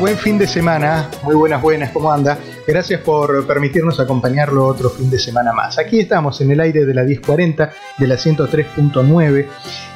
Buen 0.00 0.18
fin 0.18 0.38
de 0.38 0.46
semana. 0.46 1.08
Muy 1.22 1.34
buenas, 1.34 1.62
buenas. 1.62 1.90
¿Cómo 1.92 2.12
anda? 2.12 2.38
Gracias 2.66 3.00
por 3.00 3.46
permitirnos 3.46 4.00
acompañarlo 4.00 4.66
otro 4.66 4.90
fin 4.90 5.08
de 5.08 5.18
semana 5.18 5.52
más. 5.52 5.78
Aquí 5.78 6.00
estamos 6.00 6.40
en 6.40 6.50
el 6.50 6.60
aire 6.60 6.84
de 6.84 6.92
la 6.92 7.04
1040 7.04 7.70
de 7.98 8.06
la 8.06 8.16
103.9 8.16 9.46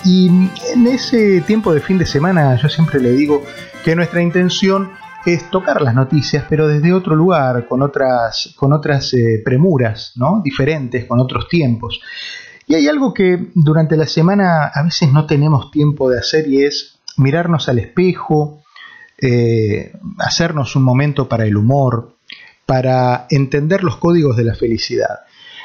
y 0.05 0.29
en 0.73 0.87
ese 0.87 1.41
tiempo 1.43 1.75
de 1.75 1.81
fin 1.81 1.99
de 1.99 2.07
semana 2.07 2.57
yo 2.57 2.69
siempre 2.69 3.01
le 3.01 3.13
digo 3.13 3.43
que 3.85 3.97
nuestra 3.97 4.23
intención 4.23 4.93
es 5.27 5.51
tocar 5.51 5.83
las 5.83 5.95
noticias, 5.95 6.45
pero 6.49 6.69
desde 6.69 6.93
otro 6.93 7.15
lugar, 7.15 7.67
con 7.67 7.83
otras, 7.83 8.55
con 8.57 8.73
otras 8.73 9.13
eh, 9.15 9.43
premuras, 9.45 10.13
¿no? 10.17 10.41
Diferentes, 10.43 11.05
con 11.07 11.19
otros 11.19 11.49
tiempos. 11.49 12.01
Y 12.67 12.75
hay 12.75 12.87
algo 12.89 13.13
que 13.13 13.49
durante 13.55 13.97
la 13.97 14.07
semana 14.07 14.71
a 14.73 14.83
veces 14.83 15.13
no 15.13 15.27
tenemos 15.27 15.71
tiempo 15.71 16.09
de 16.09 16.19
hacer 16.19 16.47
y 16.49 16.63
es 16.65 17.01
mirarnos 17.17 17.69
al 17.69 17.79
espejo, 17.81 18.63
eh, 19.21 19.93
hacernos 20.19 20.77
un 20.77 20.85
momento 20.85 21.29
para 21.29 21.45
el 21.45 21.57
humor, 21.57 22.17
para 22.67 23.27
entender 23.31 23.83
los 23.83 23.97
códigos 23.97 24.37
de 24.37 24.45
la 24.45 24.55
felicidad. 24.55 25.21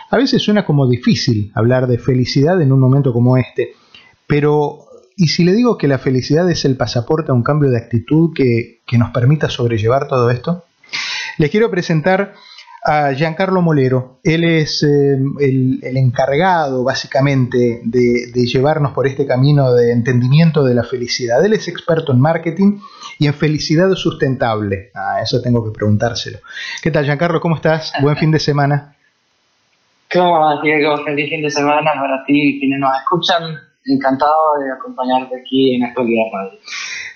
A 0.10 0.18
veces 0.18 0.42
suena 0.42 0.66
como 0.66 0.88
difícil 0.88 1.52
hablar 1.54 1.88
de 1.88 1.98
felicidad 1.98 2.62
en 2.62 2.72
un 2.72 2.80
momento 2.80 3.14
como 3.14 3.38
este, 3.38 3.74
pero 4.28 4.86
¿y 5.16 5.28
si 5.28 5.44
le 5.44 5.54
digo 5.54 5.78
que 5.78 5.88
la 5.88 6.00
felicidad 6.00 6.50
es 6.50 6.66
el 6.66 6.78
pasaporte 6.78 7.32
a 7.32 7.36
un 7.36 7.44
cambio 7.44 7.70
de 7.70 7.78
actitud 7.78 8.32
que, 8.34 8.82
que 8.86 8.98
nos 8.98 9.12
permita 9.12 9.50
sobrellevar 9.50 10.08
todo 10.08 10.30
esto? 10.30 10.64
Les 11.38 11.50
quiero 11.50 11.70
presentar 11.72 12.34
a 12.84 13.14
Giancarlo 13.14 13.62
Molero. 13.62 14.20
Él 14.24 14.44
es 14.44 14.84
eh, 14.84 15.18
el, 15.40 15.80
el, 15.82 15.98
encargado, 15.98 16.84
básicamente, 16.84 17.82
de, 17.84 18.32
de, 18.34 18.46
llevarnos 18.46 18.92
por 18.92 19.08
este 19.08 19.26
camino 19.26 19.74
de 19.74 19.92
entendimiento 19.94 20.64
de 20.64 20.76
la 20.76 20.84
felicidad. 20.84 21.44
Él 21.46 21.54
es 21.54 21.68
experto 21.68 22.12
en 22.12 22.20
marketing 22.20 22.80
y 23.20 23.28
en 23.28 23.34
felicidad 23.34 23.90
sustentable. 23.94 24.92
Ah, 24.94 25.22
eso 25.22 25.42
tengo 25.42 25.64
que 25.64 25.72
preguntárselo. 25.72 26.40
¿Qué 26.82 26.92
tal, 26.92 27.06
Giancarlo? 27.06 27.40
¿Cómo 27.40 27.56
estás? 27.56 27.94
Buen 28.02 28.18
fin 28.18 28.32
de 28.32 28.40
semana. 28.40 28.96
¿Cómo 30.12 30.40
va, 30.40 30.62
Diego? 30.62 30.98
Feliz 31.06 31.30
fin 31.30 31.42
de 31.42 31.50
semana 31.50 31.92
para 31.96 32.24
ti 32.26 32.34
y 32.34 32.60
quienes 32.60 32.80
nos 32.80 32.92
escuchan. 32.98 33.58
Encantado 33.86 34.32
de 34.64 34.72
acompañarte 34.72 35.36
aquí 35.42 35.76
en 35.76 35.84
Actualidad 35.84 36.24
Radio. 36.34 36.60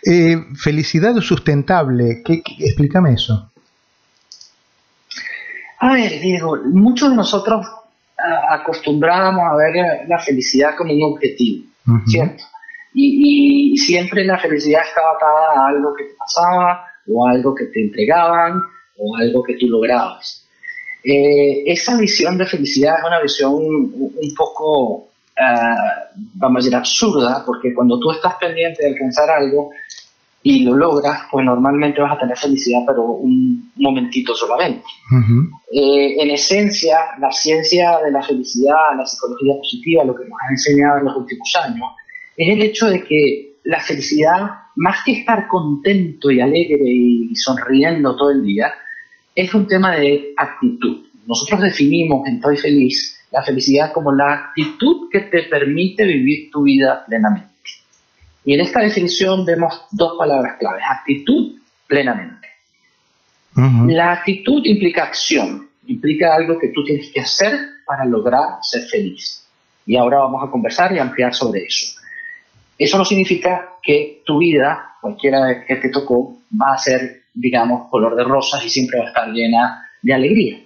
Eh, 0.06 0.38
felicidad 0.56 1.16
sustentable, 1.22 2.22
¿Qué, 2.26 2.42
qué, 2.42 2.66
explícame 2.66 3.14
eso. 3.14 3.52
A 5.80 5.94
ver, 5.94 6.20
Diego, 6.20 6.58
muchos 6.66 7.12
de 7.12 7.16
nosotros 7.16 7.66
acostumbrábamos 8.50 9.44
a 9.52 9.56
ver 9.56 10.08
la 10.08 10.20
felicidad 10.20 10.76
como 10.76 10.94
un 10.94 11.04
objetivo, 11.14 11.66
uh 11.88 11.92
-huh. 11.92 12.08
¿cierto? 12.08 12.44
Y, 12.94 13.74
y, 13.74 13.78
siempre 13.78 14.26
la 14.26 14.40
felicidad 14.40 14.82
estaba 14.82 15.12
atada 15.12 15.62
a 15.62 15.68
algo 15.68 15.94
que 15.94 16.06
te 16.06 16.16
pasaba, 16.16 16.84
o 17.08 17.28
algo 17.28 17.54
que 17.54 17.66
te 17.66 17.82
entregaban, 17.82 18.62
o 18.98 19.16
algo 19.18 19.44
que 19.44 19.56
tú 19.56 19.68
lograbas. 19.68 20.46
Eh, 21.04 21.64
esa 21.68 21.98
visión 21.98 22.38
de 22.38 22.46
felicidad 22.46 22.96
es 23.00 23.06
una 23.06 23.22
visión 23.22 23.54
un, 23.54 24.12
un 24.16 24.36
poco, 24.36 24.96
uh, 24.96 25.10
vamos 26.34 26.56
a 26.56 26.60
decir, 26.64 26.76
absurda, 26.76 27.44
porque 27.46 27.74
cuando 27.74 28.00
tú 28.00 28.12
estás 28.12 28.36
pendiente 28.36 28.84
de 28.84 28.90
alcanzar 28.90 29.30
algo, 29.30 29.72
y 30.44 30.64
lo 30.64 30.76
logras, 30.76 31.24
pues 31.32 31.46
normalmente 31.46 32.02
vas 32.02 32.16
a 32.16 32.20
tener 32.20 32.38
felicidad, 32.38 32.82
pero 32.88 33.04
un 33.04 33.72
momentito 33.76 34.36
solamente. 34.36 34.86
Uh 35.12 35.16
-huh. 35.16 35.50
eh, 35.72 36.22
en 36.22 36.30
esencia, 36.32 36.98
la 37.20 37.32
ciencia 37.32 38.00
de 38.04 38.12
la 38.12 38.22
felicidad, 38.22 38.96
la 38.98 39.06
psicología 39.06 39.56
positiva, 39.58 40.06
lo 40.06 40.16
que 40.16 40.24
nos 40.24 40.40
ha 40.40 40.52
enseñado 40.52 41.00
en 41.00 41.06
los 41.06 41.18
últimos 41.18 41.54
años, 41.66 41.88
es 42.38 42.50
el 42.50 42.62
hecho 42.62 42.88
de 42.88 43.04
que 43.04 43.56
la 43.64 43.80
felicidad, 43.82 44.50
más 44.76 45.04
que 45.04 45.12
estar 45.14 45.48
contento 45.48 46.32
y 46.32 46.40
alegre 46.40 46.86
y 46.86 47.36
sonriendo 47.36 48.16
todo 48.16 48.32
el 48.32 48.44
día, 48.44 48.72
es 49.36 49.54
un 49.54 49.68
tema 49.68 49.96
de 49.98 50.34
actitud. 50.38 51.06
Nosotros 51.28 51.62
definimos 51.62 52.26
en 52.28 52.36
Estoy 52.36 52.58
Feliz 52.58 53.18
la 53.32 53.44
felicidad 53.44 53.92
como 53.92 54.14
la 54.14 54.34
actitud 54.34 55.10
que 55.12 55.20
te 55.20 55.44
permite 55.44 56.06
vivir 56.06 56.50
tu 56.52 56.64
vida 56.64 57.04
plenamente. 57.06 57.50
Y 58.48 58.54
en 58.54 58.62
esta 58.62 58.80
definición 58.80 59.44
vemos 59.44 59.74
dos 59.92 60.18
palabras 60.18 60.56
claves, 60.58 60.82
actitud 60.90 61.60
plenamente. 61.86 62.48
Uh 63.58 63.60
-huh. 63.60 63.92
La 63.92 64.14
actitud 64.14 64.62
implica 64.64 65.04
acción, 65.04 65.68
implica 65.86 66.34
algo 66.34 66.58
que 66.58 66.70
tú 66.70 66.82
tienes 66.86 67.12
que 67.12 67.20
hacer 67.20 67.60
para 67.86 68.06
lograr 68.06 68.60
ser 68.62 68.84
feliz. 68.84 69.46
Y 69.86 69.98
ahora 69.98 70.20
vamos 70.20 70.48
a 70.48 70.50
conversar 70.50 70.94
y 70.94 71.00
ampliar 71.00 71.34
sobre 71.34 71.66
eso. 71.66 72.00
Eso 72.78 72.98
no 72.98 73.04
significa 73.04 73.74
que 73.84 74.22
tu 74.26 74.38
vida, 74.38 74.96
cualquiera 75.02 75.66
que 75.66 75.76
te 75.76 75.90
tocó, 75.90 76.38
va 76.50 76.74
a 76.74 76.78
ser, 76.78 77.24
digamos, 77.34 77.90
color 77.90 78.16
de 78.16 78.24
rosas 78.24 78.64
y 78.64 78.70
siempre 78.70 79.00
va 79.00 79.06
a 79.08 79.08
estar 79.10 79.28
llena 79.28 79.90
de 80.02 80.14
alegría. 80.14 80.58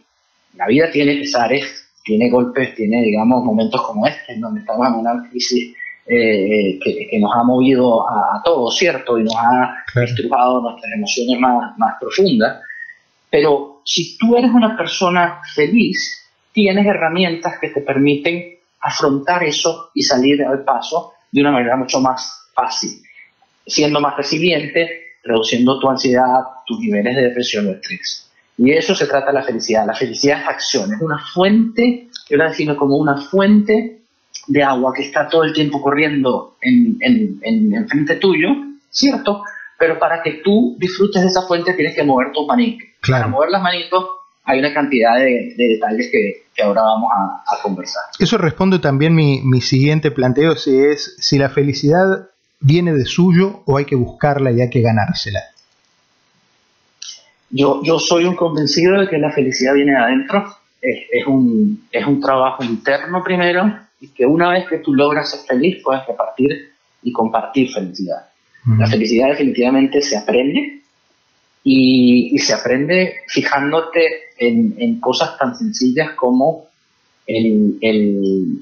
La 0.55 0.67
vida 0.67 0.91
tiene 0.91 1.15
pesares, 1.15 1.63
tiene 2.03 2.29
golpes, 2.29 2.75
tiene, 2.75 3.01
digamos, 3.01 3.43
momentos 3.43 3.81
como 3.81 4.05
este, 4.05 4.33
en 4.33 4.41
donde 4.41 4.59
estamos 4.59 4.87
en 4.87 4.93
una 4.93 5.27
crisis 5.31 5.75
eh, 6.05 6.79
que, 6.83 7.07
que, 7.09 7.19
nos 7.19 7.31
ha 7.35 7.43
movido 7.43 8.07
a, 8.09 8.37
a, 8.37 8.43
todos, 8.43 8.75
¿cierto? 8.75 9.19
Y 9.19 9.23
nos 9.23 9.35
ha 9.35 10.01
estrujado 10.03 10.61
nuestras 10.61 10.91
emociones 10.93 11.39
más, 11.39 11.77
más 11.77 11.95
profundas. 11.99 12.61
Pero 13.29 13.81
si 13.85 14.17
tú 14.17 14.35
eres 14.35 14.51
una 14.51 14.75
persona 14.75 15.41
feliz, 15.53 16.29
tienes 16.51 16.85
herramientas 16.85 17.53
que 17.59 17.69
te 17.69 17.81
permiten 17.81 18.55
afrontar 18.81 19.43
eso 19.43 19.91
y 19.93 20.03
salir 20.03 20.43
al 20.43 20.63
paso 20.63 21.13
de 21.31 21.41
una 21.41 21.51
manera 21.51 21.77
mucho 21.77 22.01
más 22.01 22.49
fácil, 22.53 23.01
siendo 23.65 24.01
más 24.01 24.17
resiliente, 24.17 25.15
reduciendo 25.23 25.79
tu 25.79 25.89
ansiedad, 25.89 26.41
tus 26.65 26.79
niveles 26.79 27.15
de 27.15 27.21
depresión 27.23 27.67
o 27.67 27.71
estrés. 27.71 28.29
Y 28.57 28.71
de 28.71 28.77
eso 28.77 28.95
se 28.95 29.07
trata 29.07 29.31
la 29.31 29.43
felicidad. 29.43 29.85
La 29.85 29.95
felicidad 29.95 30.41
es 30.41 30.47
acción, 30.47 30.93
es 30.93 31.01
una 31.01 31.19
fuente, 31.33 32.09
yo 32.29 32.37
la 32.37 32.49
defino 32.49 32.75
como 32.75 32.97
una 32.97 33.17
fuente 33.17 34.00
de 34.47 34.63
agua 34.63 34.93
que 34.93 35.03
está 35.03 35.27
todo 35.27 35.43
el 35.43 35.53
tiempo 35.53 35.81
corriendo 35.81 36.57
en, 36.61 36.97
en, 36.99 37.39
en, 37.41 37.73
en, 37.73 37.87
frente 37.87 38.15
tuyo, 38.15 38.49
¿cierto? 38.89 39.43
Pero 39.77 39.99
para 39.99 40.21
que 40.21 40.41
tú 40.43 40.75
disfrutes 40.79 41.21
de 41.21 41.27
esa 41.27 41.43
fuente 41.43 41.73
tienes 41.73 41.95
que 41.95 42.03
mover 42.03 42.31
tus 42.31 42.47
manitos. 42.47 42.87
Claro. 43.01 43.23
Para 43.23 43.31
mover 43.31 43.49
las 43.49 43.61
manitos 43.61 44.05
hay 44.43 44.59
una 44.59 44.73
cantidad 44.73 45.15
de, 45.17 45.53
de 45.55 45.67
detalles 45.73 46.09
que, 46.11 46.45
que, 46.53 46.63
ahora 46.63 46.81
vamos 46.81 47.09
a, 47.15 47.55
a, 47.55 47.61
conversar. 47.61 48.03
Eso 48.19 48.37
responde 48.37 48.79
también 48.79 49.13
mi, 49.13 49.41
mi 49.43 49.61
siguiente 49.61 50.11
planteo, 50.11 50.55
si 50.55 50.75
es 50.77 51.15
si 51.19 51.37
la 51.37 51.49
felicidad 51.49 52.27
viene 52.59 52.93
de 52.93 53.05
suyo 53.05 53.61
o 53.65 53.77
hay 53.77 53.85
que 53.85 53.95
buscarla 53.95 54.51
y 54.51 54.61
hay 54.61 54.69
que 54.69 54.81
ganársela. 54.81 55.41
Yo, 57.49 57.81
yo 57.83 57.99
soy 57.99 58.25
un 58.25 58.35
convencido 58.35 58.99
de 58.99 59.09
que 59.09 59.17
la 59.17 59.31
felicidad 59.31 59.73
viene 59.73 59.91
de 59.91 59.97
adentro. 59.97 60.55
Es, 60.81 61.05
es, 61.11 61.27
un, 61.27 61.85
es 61.91 62.05
un 62.07 62.21
trabajo 62.21 62.63
interno 62.63 63.23
primero, 63.23 63.71
y 64.01 64.09
que 64.09 64.25
una 64.25 64.49
vez 64.49 64.67
que 64.67 64.79
tú 64.79 64.93
logras 64.93 65.29
ser 65.29 65.41
feliz, 65.47 65.81
puedes 65.83 66.05
repartir 66.07 66.71
y 67.03 67.11
compartir 67.11 67.71
felicidad. 67.71 68.25
Uh 68.65 68.71
-huh. 68.71 68.79
La 68.79 68.87
felicidad 68.87 69.29
definitivamente 69.29 70.01
se 70.01 70.17
aprende 70.17 70.81
y, 71.63 72.35
y 72.35 72.39
se 72.39 72.53
aprende 72.53 73.17
fijándote 73.27 74.01
en, 74.37 74.75
en, 74.79 74.99
cosas 74.99 75.37
tan 75.37 75.55
sencillas 75.55 76.11
como 76.15 76.65
el, 77.27 77.77
el, 77.81 78.57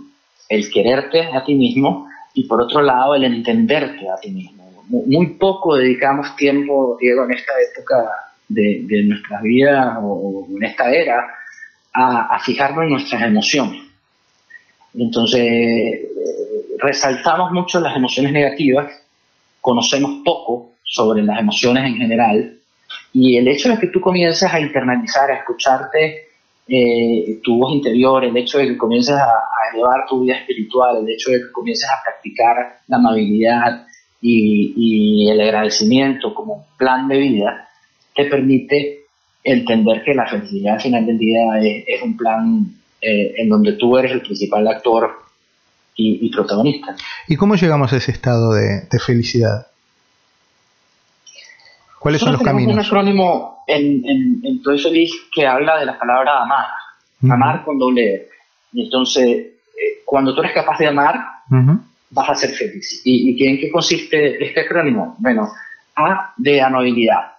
el, 0.49 0.69
quererte 0.69 1.21
a 1.21 1.43
ti 1.45 1.55
mismo 1.55 2.07
y 2.33 2.43
por 2.43 2.61
otro 2.61 2.81
lado 2.81 3.15
el 3.15 3.23
entenderte 3.23 4.09
a 4.09 4.19
ti 4.21 4.31
mismo. 4.31 4.69
Muy, 4.89 5.05
muy 5.05 5.27
poco 5.37 5.77
dedicamos 5.77 6.35
tiempo, 6.35 6.97
Diego, 6.99 7.23
en 7.23 7.31
esta 7.31 7.53
época 7.71 7.95
de, 8.49 8.81
de 8.85 9.03
nuestra 9.03 9.41
vida 9.41 9.99
o, 10.01 10.47
en 10.49 10.63
esta 10.63 10.91
era 10.91 11.25
a, 11.93 12.35
a 12.35 12.39
fijarnos 12.41 12.83
en 12.83 12.89
nuestras 12.89 13.21
emociones. 13.21 13.88
Entonces, 14.99 16.01
resaltamos 16.77 17.51
mucho 17.51 17.79
las 17.79 17.95
emociones 17.95 18.31
negativas, 18.31 18.91
conocemos 19.61 20.21
poco 20.23 20.71
sobre 20.83 21.23
las 21.23 21.39
emociones 21.39 21.85
en 21.85 21.95
general, 21.95 22.59
y 23.13 23.37
el 23.37 23.47
hecho 23.47 23.69
de 23.69 23.79
que 23.79 23.87
tú 23.87 24.01
comiences 24.01 24.51
a 24.51 24.59
internalizar, 24.59 25.31
a 25.31 25.37
escucharte 25.37 26.29
eh, 26.67 27.39
tu 27.43 27.57
voz 27.57 27.73
interior, 27.73 28.23
el 28.23 28.37
hecho 28.37 28.59
de 28.59 28.67
que 28.67 28.77
comiences 28.77 29.15
a, 29.15 29.27
elevar 29.73 30.05
tu 30.07 30.21
vida 30.21 30.35
espiritual, 30.35 30.97
el 30.97 31.09
hecho 31.09 31.29
de 31.29 31.39
que 31.39 31.51
comiences 31.51 31.87
a 31.89 32.01
practicar 32.03 32.79
la 32.87 32.97
amabilidad 32.97 33.85
y, 34.19 35.29
el 35.29 35.39
agradecimiento 35.41 36.33
como 36.33 36.65
plan 36.77 37.07
de 37.07 37.17
vida, 37.19 37.69
te 38.15 38.25
permite 38.25 39.01
entender 39.43 40.03
que 40.03 40.15
la 40.15 40.27
felicidad 40.27 40.75
al 40.75 40.81
final 40.81 41.05
del 41.05 41.17
día 41.19 41.41
es, 41.61 42.01
un 42.01 42.17
plan 42.17 42.65
eh, 43.01 43.33
en 43.37 43.49
donde 43.49 43.73
tú 43.73 43.97
eres 43.97 44.11
el 44.11 44.21
principal 44.21 44.67
actor 44.67 45.23
y, 45.95 46.29
protagonista. 46.31 46.95
¿Y 47.27 47.35
cómo 47.35 47.55
llegamos 47.55 47.91
a 47.91 47.97
ese 47.97 48.11
estado 48.11 48.53
de, 48.53 48.87
felicidad? 49.05 49.67
¿Cuáles 51.99 52.21
son 52.21 52.31
los 52.31 52.41
caminos? 52.41 52.73
un 52.73 52.79
acrónimo 52.79 53.63
en, 53.67 54.05
en, 54.05 54.41
en 54.43 54.61
eso 54.73 54.89
que 55.33 55.45
habla 55.45 55.77
de 55.77 55.85
la 55.85 55.99
palabra 55.99 56.41
amar, 56.41 56.67
amar 57.29 57.65
con 57.65 57.77
doble 57.77 58.15
E. 58.15 58.29
Entonces, 58.73 59.25
eh, 59.25 60.01
cuando 60.05 60.33
tú 60.33 60.41
eres 60.41 60.53
capaz 60.53 60.77
de 60.77 60.87
amar, 60.87 61.19
vas 62.11 62.29
a 62.29 62.35
ser 62.35 62.51
feliz. 62.51 63.01
¿Y, 63.03 63.31
¿Y, 63.31 63.47
en 63.47 63.59
qué 63.59 63.69
consiste 63.69 64.43
este 64.43 64.61
acrónimo? 64.61 65.15
Bueno, 65.19 65.49
A 65.95 66.33
de 66.37 66.61
amabilidad. 66.61 67.33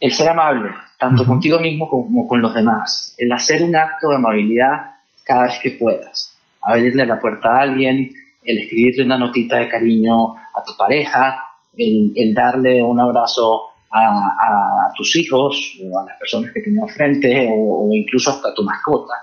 El 0.00 0.12
ser 0.12 0.28
amable, 0.28 0.70
tanto 0.98 1.24
contigo 1.24 1.60
mismo 1.60 1.88
como 1.88 2.26
con 2.26 2.42
los 2.42 2.52
demás. 2.54 3.14
El 3.16 3.32
hacer 3.32 3.62
un 3.62 3.76
acto 3.76 4.10
de 4.10 4.16
amabilidad 4.16 4.96
cada 5.24 5.44
vez 5.44 5.58
que 5.62 5.70
puedas 5.72 6.36
abrirle 6.62 7.06
la 7.06 7.20
puerta 7.20 7.48
a 7.50 7.62
alguien, 7.62 8.12
el 8.44 8.58
escribirle 8.58 9.04
una 9.04 9.18
notita 9.18 9.56
de 9.56 9.68
cariño 9.68 10.34
a 10.34 10.64
tu 10.66 10.76
pareja, 10.76 11.44
el, 11.76 12.34
darle 12.34 12.82
un 12.82 12.98
abrazo 12.98 13.68
a, 13.90 14.92
tus 14.96 15.14
hijos 15.16 15.78
o 15.82 15.98
a 15.98 16.04
las 16.04 16.18
personas 16.18 16.50
que 16.52 16.60
tienes 16.60 16.92
frente 16.92 17.48
o, 17.50 17.88
incluso 17.92 18.30
hasta 18.30 18.48
a 18.48 18.54
tu 18.54 18.64
mascota. 18.64 19.14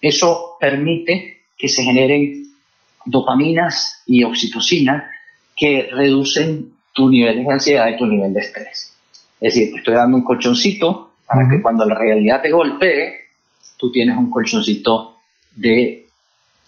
Eso 0.00 0.56
permite 0.58 1.42
que 1.56 1.68
se 1.68 1.82
generen 1.82 2.46
dopaminas 3.04 4.02
y 4.06 4.24
oxitocina 4.24 5.10
que 5.54 5.90
reducen 5.92 6.72
tu 6.92 7.10
nivel 7.10 7.44
de 7.44 7.52
ansiedad 7.52 7.88
y 7.88 7.98
tu 7.98 8.06
nivel 8.06 8.32
de 8.32 8.40
estrés. 8.40 8.96
Es 9.40 9.54
decir, 9.54 9.72
te 9.72 9.78
estoy 9.78 9.94
dando 9.94 10.16
un 10.16 10.24
colchoncito 10.24 11.09
para 11.30 11.48
que 11.48 11.62
cuando 11.62 11.86
la 11.86 11.94
realidad 11.94 12.42
te 12.42 12.50
golpee, 12.50 13.28
tú 13.76 13.92
tienes 13.92 14.16
un 14.16 14.28
colchoncito 14.28 15.18
de 15.54 16.08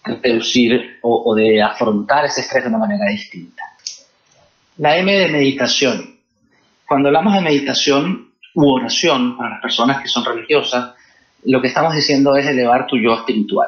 reducir 0.05 0.99
o, 1.01 1.35
de 1.35 1.61
afrontar 1.61 2.23
ese 2.23 2.39
estrés 2.39 2.63
de 2.63 2.69
una 2.69 2.77
manera 2.77 3.09
distinta. 3.09 3.61
La 4.77 4.95
M 4.95 5.11
de 5.11 5.27
meditación. 5.27 6.17
Cuando 6.87 7.09
hablamos 7.09 7.33
de 7.33 7.41
meditación 7.41 8.29
u 8.55 8.71
oración 8.71 9.35
para 9.35 9.49
las 9.49 9.61
personas 9.61 10.01
que 10.01 10.07
son 10.07 10.23
religiosas, 10.23 10.93
lo 11.43 11.61
que 11.61 11.67
estamos 11.67 11.93
diciendo 11.93 12.33
es 12.37 12.47
elevar 12.47 12.87
tu 12.87 12.97
yo 12.97 13.15
espiritual. 13.15 13.67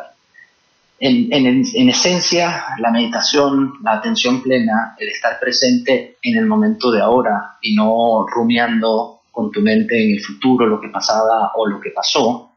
En, 0.97 1.27
en, 1.33 1.89
esencia, 1.89 2.67
la 2.79 2.89
meditación, 2.89 3.73
la 3.83 3.95
atención 3.95 4.41
plena, 4.41 4.95
el 4.97 5.09
estar 5.09 5.41
presente 5.41 6.15
en 6.21 6.37
el 6.37 6.45
momento 6.45 6.89
de 6.89 7.01
ahora 7.01 7.57
y 7.61 7.75
no 7.75 8.25
rumiando 8.27 9.15
con 9.35 9.51
tu 9.51 9.61
mente 9.61 10.01
en 10.01 10.15
el 10.15 10.23
futuro 10.23 10.65
lo 10.65 10.79
que 10.79 10.87
pasaba 10.87 11.51
o 11.55 11.67
lo 11.67 11.79
que 11.79 11.91
pasó, 11.91 12.53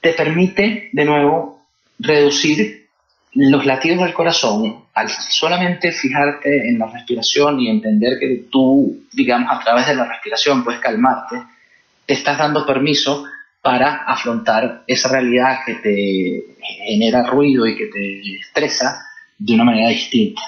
te 0.00 0.12
permite 0.12 0.90
de 0.92 1.04
nuevo 1.04 1.62
reducir 1.98 2.88
los 3.32 3.64
latidos 3.64 4.04
del 4.04 4.12
corazón, 4.12 4.84
al 4.94 5.08
solamente 5.08 5.92
fijarte 5.92 6.68
en 6.68 6.78
la 6.78 6.86
respiración 6.86 7.60
y 7.60 7.70
entender 7.70 8.18
que 8.18 8.46
tú, 8.50 9.04
digamos, 9.12 9.48
a 9.50 9.60
través 9.60 9.86
de 9.86 9.94
la 9.94 10.04
respiración 10.04 10.64
puedes 10.64 10.80
calmarte, 10.80 11.36
te 12.06 12.14
estás 12.14 12.38
dando 12.38 12.66
permiso 12.66 13.24
para 13.62 14.04
afrontar 14.04 14.82
esa 14.86 15.08
realidad 15.10 15.60
que 15.64 15.74
te 15.74 16.44
genera 16.86 17.26
ruido 17.26 17.66
y 17.66 17.76
que 17.76 17.86
te 17.86 18.20
estresa 18.40 19.06
de 19.38 19.54
una 19.54 19.64
manera 19.64 19.88
distinta. 19.88 20.42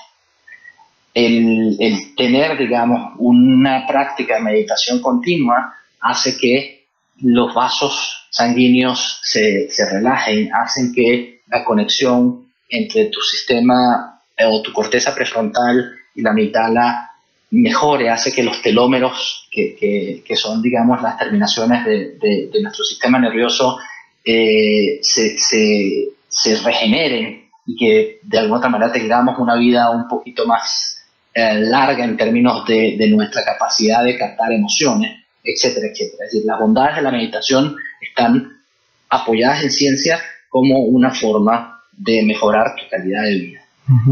El, 1.15 1.77
tener, 2.17 2.57
digamos, 2.57 3.13
una 3.19 3.87
práctica 3.87 4.37
de 4.37 4.43
meditación 4.43 5.01
continua 5.01 5.75
hace 6.01 6.37
que 6.39 6.87
los 7.21 7.55
vasos 7.55 8.27
sanguíneos 8.31 9.21
se, 9.23 9.69
se 9.71 9.89
relajen, 9.89 10.51
hacen 10.55 10.93
que 10.95 11.43
la 11.49 11.65
conexión 11.65 12.47
entre 12.69 13.07
tu 13.07 13.21
sistema 13.21 14.21
eh, 14.37 14.45
o 14.47 14.63
tu 14.63 14.73
corteza 14.73 15.15
prefrontal 15.15 15.93
y 16.15 16.23
la 16.23 16.31
amígdala 16.31 17.11
mejore, 17.53 18.09
hace 18.09 18.33
que 18.33 18.43
los 18.43 18.63
telómeros, 18.63 19.47
que, 19.51 20.23
que, 20.27 20.37
son, 20.37 20.63
digamos, 20.63 21.03
las 21.03 21.19
terminaciones 21.19 21.85
de, 21.85 22.17
de, 22.19 22.63
nuestro 22.63 22.83
sistema 22.83 23.19
nervioso, 23.19 23.79
eh, 24.25 24.99
se, 25.03 25.37
se, 25.39 26.09
se, 26.29 26.57
regeneren 26.63 27.51
y 27.67 27.77
que 27.77 28.21
de 28.23 28.39
alguna 28.39 28.69
manera 28.71 28.91
tengamos 28.91 29.39
una 29.39 29.57
vida 29.57 29.91
un 29.91 30.09
poquito 30.09 30.47
más 30.47 31.02
eh, 31.35 31.55
larga 31.55 32.05
en 32.05 32.17
términos 32.17 32.67
de, 32.67 32.97
de, 32.99 33.09
nuestra 33.09 33.45
capacidad 33.45 34.05
de 34.05 34.19
captar 34.19 34.53
emociones, 34.53 35.25
etcétera, 35.43 35.89
etcétera. 35.89 36.25
Es 36.27 36.33
decir, 36.33 36.47
las 36.47 36.59
bondades 36.59 36.97
de 36.97 37.03
la 37.03 37.11
meditación 37.11 37.77
están 38.01 38.61
apoyadas 39.09 39.63
en 39.63 39.71
ciencia 39.71 40.21
como 40.49 40.81
una 40.81 41.11
forma 41.11 41.81
de 41.93 42.23
mejorar 42.23 42.75
tu 42.77 42.83
calidad 42.91 43.23
de 43.25 43.35
vida. 43.35 43.61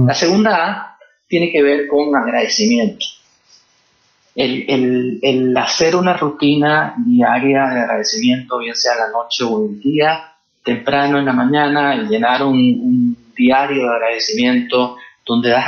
La 0.06 0.14
segunda 0.14 0.66
A 0.66 0.98
tiene 1.28 1.50
que 1.52 1.62
ver 1.62 1.86
con 1.86 2.14
agradecimiento. 2.14 3.06
El, 4.34 5.20
el, 5.22 5.56
hacer 5.56 5.96
una 5.96 6.16
rutina 6.16 6.94
diaria 7.06 7.66
de 7.68 7.80
agradecimiento, 7.80 8.58
bien 8.58 8.74
sea 8.74 8.94
la 8.96 9.10
noche 9.10 9.44
o 9.44 9.66
el 9.66 9.80
día, 9.80 10.32
temprano 10.64 11.18
en 11.18 11.24
la 11.24 11.32
mañana, 11.32 11.94
el 11.94 12.08
llenar 12.08 12.42
un, 12.42 13.16
diario 13.36 13.82
de 13.84 13.88
agradecimiento, 13.88 14.96
donde 15.30 15.50
das 15.50 15.64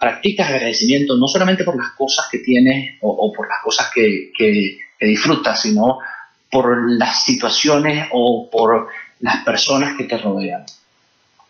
practicas 0.00 0.48
agradecimiento 0.48 1.16
no 1.16 1.26
solamente 1.26 1.64
por 1.64 1.76
las 1.76 1.90
cosas 1.96 2.26
que 2.30 2.38
tienes 2.38 2.94
o, 3.00 3.32
por 3.32 3.48
las 3.48 3.58
cosas 3.62 3.90
que, 3.92 4.30
que, 4.36 4.78
que 4.96 5.06
disfrutas, 5.06 5.60
sino 5.60 5.98
por 6.48 6.92
las 6.92 7.24
situaciones 7.24 8.08
o 8.12 8.48
por 8.50 8.86
las 9.18 9.44
personas 9.44 9.96
que 9.96 10.04
te 10.04 10.16
rodean. 10.16 10.64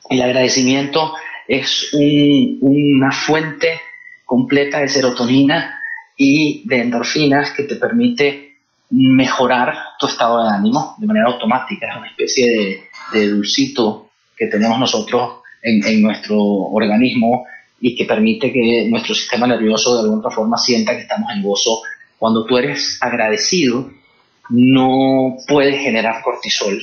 El 0.09 0.23
agradecimiento 0.23 1.15
es 1.47 1.91
una 1.93 3.13
fuente 3.13 3.81
completa 4.25 4.79
de 4.79 4.89
serotonina 4.89 5.83
y 6.17 6.67
de 6.67 6.81
endorfinas 6.81 7.51
que 7.51 7.65
te 7.65 7.77
permite 7.77 8.57
mejorar 8.89 9.75
tu 9.99 10.07
estado 10.07 10.43
de 10.43 10.49
ánimo 10.49 10.95
de 10.97 11.07
manera 11.07 11.27
automática. 11.27 11.89
Es 11.91 11.97
una 11.97 12.09
especie 12.09 12.89
de, 13.13 13.29
dulcito 13.29 14.09
que 14.37 14.47
tenemos 14.47 14.79
nosotros 14.79 15.44
en, 15.65 15.85
en, 15.85 16.03
nuestro 16.03 16.39
organismo 16.41 17.47
y 17.81 17.97
que 17.97 18.05
permite 18.05 18.53
que 18.53 18.87
nuestro 18.89 19.15
sistema 19.15 19.49
nervioso 19.49 19.97
de 19.97 20.03
alguna 20.03 20.31
forma 20.31 20.57
sienta 20.57 20.95
que 20.95 21.03
estamos 21.03 21.31
en 21.35 21.43
gozo. 21.43 21.83
Cuando 22.19 22.45
tú 22.47 22.57
eres 22.57 22.99
agradecido, 23.01 23.91
no 24.51 25.37
puedes 25.49 25.81
generar 25.81 26.23
cortisol 26.23 26.81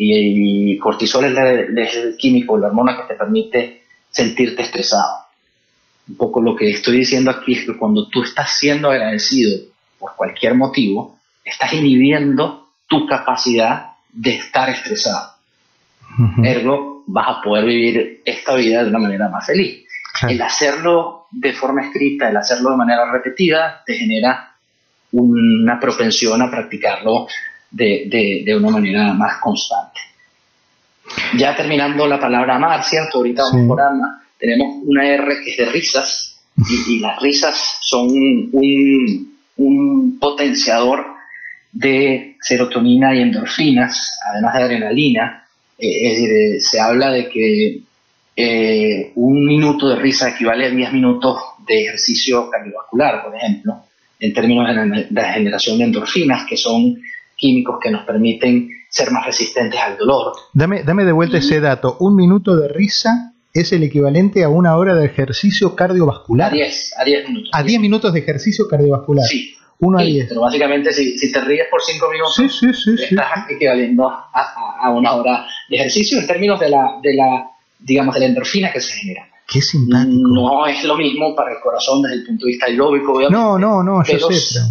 y, 0.00 0.78
cortisol 0.78 1.24
es, 1.24 1.96
el 1.96 2.16
químico, 2.16 2.56
la 2.56 2.68
hormona 2.68 2.96
que 2.96 3.12
te 3.12 3.18
permite 3.18 3.82
sentirte 4.10 4.62
estresado. 4.62 5.26
Un 6.08 6.16
poco 6.16 6.40
lo 6.40 6.54
que 6.54 6.70
estoy 6.70 6.98
diciendo 6.98 7.30
aquí 7.30 7.54
es 7.54 7.66
que 7.66 7.76
cuando 7.76 8.08
tú 8.08 8.22
estás 8.22 8.56
siendo 8.56 8.90
agradecido 8.90 9.58
por 9.98 10.14
cualquier 10.14 10.54
motivo, 10.54 11.18
estás 11.44 11.72
inhibiendo 11.72 12.68
tu 12.86 13.06
capacidad 13.06 13.94
de 14.12 14.36
estar 14.36 14.70
estresado. 14.70 15.32
Ergo, 16.42 16.97
vas 17.08 17.26
a 17.28 17.42
poder 17.42 17.64
vivir 17.64 18.22
esta 18.24 18.54
vida 18.54 18.84
de 18.84 18.90
una 18.90 18.98
manera 18.98 19.28
más 19.28 19.46
feliz. 19.46 19.84
El 20.28 20.40
hacerlo 20.42 21.26
de 21.30 21.52
forma 21.52 21.82
escrita, 21.82 22.28
el 22.28 22.36
hacerlo 22.36 22.70
de 22.70 22.76
manera 22.76 23.10
repetida, 23.10 23.82
te 23.84 23.94
genera 23.94 24.54
una 25.12 25.78
propensión 25.80 26.40
a 26.42 26.50
practicarlo 26.50 27.26
de, 27.70 28.42
de, 28.44 28.56
una 28.56 28.70
manera 28.70 29.12
más 29.12 29.38
constante. 29.38 30.00
Ya 31.36 31.54
terminando 31.56 32.06
la 32.06 32.20
palabra 32.20 32.56
amar, 32.56 32.84
¿cierto? 32.84 33.18
Ahorita 33.18 33.42
vamos 33.44 33.66
por 33.68 33.80
alma. 33.80 34.22
Tenemos 34.38 34.82
una 34.84 35.06
R 35.06 35.42
que 35.42 35.50
es 35.52 35.56
de 35.56 35.66
risas 35.66 36.40
y, 36.88 36.98
las 36.98 37.20
risas 37.22 37.78
son 37.80 38.08
un, 38.10 39.38
un, 39.56 40.18
potenciador 40.18 41.06
de 41.72 42.36
serotonina 42.40 43.14
y 43.14 43.22
endorfinas, 43.22 44.18
además 44.30 44.54
de 44.54 44.62
adrenalina. 44.62 45.44
Eh, 45.78 46.06
es 46.06 46.12
decir, 46.12 46.30
eh, 46.30 46.60
se 46.60 46.80
habla 46.80 47.10
de 47.10 47.28
que 47.28 47.80
eh, 48.36 49.12
un 49.14 49.46
minuto 49.46 49.88
de 49.88 49.96
risa 49.96 50.30
equivale 50.30 50.66
a 50.66 50.70
10 50.70 50.92
minutos 50.92 51.38
de 51.66 51.84
ejercicio 51.84 52.50
cardiovascular, 52.50 53.24
por 53.24 53.36
ejemplo. 53.36 53.84
en 54.20 54.32
términos 54.32 54.66
de 54.66 55.06
la 55.10 55.32
generación 55.32 55.78
de 55.78 55.84
endorfinas, 55.84 56.44
que 56.48 56.56
son 56.56 57.00
químicos 57.36 57.78
que 57.80 57.88
nos 57.88 58.04
permiten 58.04 58.68
ser 58.90 59.12
más 59.12 59.24
resistentes 59.24 59.78
al 59.78 59.96
dolor. 59.96 60.32
Dame, 60.52 60.82
dame 60.82 61.04
de 61.04 61.12
vuelta 61.12 61.38
ese 61.38 61.60
dato. 61.60 61.96
Un 62.00 62.16
minuto 62.16 62.56
de 62.56 62.66
risa 62.66 63.32
es 63.54 63.72
el 63.72 63.84
equivalente 63.84 64.42
a 64.42 64.48
una 64.48 64.76
hora 64.76 64.94
de 64.94 65.06
ejercicio 65.06 65.76
cardiovascular. 65.76 66.50
A 66.50 66.54
10, 66.54 66.94
a 66.98 67.04
10 67.04 67.28
minutos. 67.28 67.50
A 67.52 67.62
10 67.62 67.80
minutos 67.80 68.12
de 68.12 68.18
ejercicio 68.18 68.66
cardiovascular. 68.68 69.24
Sí. 69.24 69.54
1 69.80 69.98
a 69.98 70.02
10. 70.02 70.28
Pero 70.28 70.40
básicamente 70.40 70.92
si, 70.92 71.32
te 71.32 71.40
ríes 71.40 71.66
por 71.70 71.82
5 71.82 72.10
minutos, 72.10 72.34
sí, 72.36 72.48
sí, 72.72 72.94
estás 73.02 73.48
equivaliendo 73.48 74.08
a, 74.08 74.28
a, 74.82 74.90
una 74.90 75.12
hora 75.14 75.46
de 75.68 75.76
ejercicio 75.76 76.18
en 76.18 76.26
términos 76.26 76.58
de 76.58 76.68
la, 76.70 76.98
de 77.02 77.14
la, 77.14 77.50
digamos, 77.78 78.14
de 78.14 78.20
la 78.20 78.26
endorfina 78.26 78.72
que 78.72 78.80
se 78.80 78.94
genera. 78.94 79.28
Qué 79.46 79.62
simpático. 79.62 80.28
No 80.28 80.66
es 80.66 80.84
lo 80.84 80.96
mismo 80.96 81.34
para 81.34 81.52
el 81.52 81.60
corazón 81.60 82.02
desde 82.02 82.16
el 82.16 82.26
punto 82.26 82.46
de 82.46 82.52
vista 82.52 82.66
aeróbico, 82.66 83.12
obviamente. 83.12 83.38
No, 83.38 83.58
no, 83.58 83.82
no, 83.82 84.04
yo 84.04 84.12
pero, 84.12 84.30
sé. 84.30 84.60
Pero... 84.60 84.66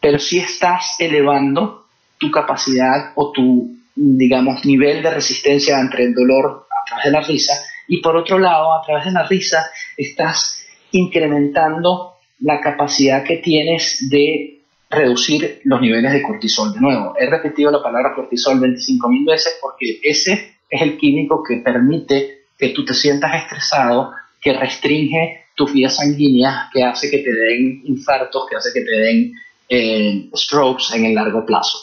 pero 0.00 0.18
sí 0.18 0.38
estás 0.38 0.96
elevando 0.98 1.86
tu 2.18 2.30
capacidad 2.30 3.12
o 3.14 3.30
tu, 3.32 3.76
digamos, 3.94 4.64
nivel 4.64 5.02
de 5.02 5.10
resistencia 5.10 5.78
ante 5.78 6.02
el 6.02 6.14
dolor 6.14 6.66
a 6.70 6.84
través 6.86 7.04
de 7.04 7.10
la 7.12 7.20
risa. 7.20 7.54
Y 7.86 8.02
por 8.02 8.16
otro 8.16 8.38
lado, 8.38 8.74
a 8.74 8.84
través 8.84 9.06
de 9.06 9.12
la 9.12 9.26
risa, 9.26 9.70
estás 9.96 10.62
incrementando 10.90 12.17
la 12.40 12.60
capacidad 12.60 13.24
que 13.24 13.38
tienes 13.38 14.08
de 14.10 14.60
reducir 14.90 15.60
los 15.64 15.80
niveles 15.80 16.12
de 16.12 16.22
cortisol. 16.22 16.72
De 16.72 16.80
nuevo, 16.80 17.14
he 17.18 17.26
repetido 17.26 17.70
la 17.70 17.82
palabra 17.82 18.14
cortisol 18.14 18.58
25.000 18.60 19.26
veces 19.26 19.58
porque 19.60 20.00
ese 20.02 20.56
es 20.68 20.82
el 20.82 20.96
químico 20.96 21.42
que 21.42 21.56
permite 21.56 22.44
que 22.58 22.70
tú 22.70 22.84
te 22.84 22.94
sientas 22.94 23.34
estresado, 23.42 24.12
que 24.40 24.52
restringe 24.52 25.44
tus 25.54 25.72
vías 25.72 25.96
sanguíneas, 25.96 26.70
que 26.72 26.82
hace 26.82 27.10
que 27.10 27.18
te 27.18 27.32
den 27.32 27.82
infartos, 27.84 28.46
que 28.48 28.56
hace 28.56 28.72
que 28.72 28.80
te 28.82 28.98
den 28.98 29.32
eh, 29.68 30.30
strokes 30.34 30.94
en 30.94 31.06
el 31.06 31.14
largo 31.14 31.44
plazo. 31.44 31.78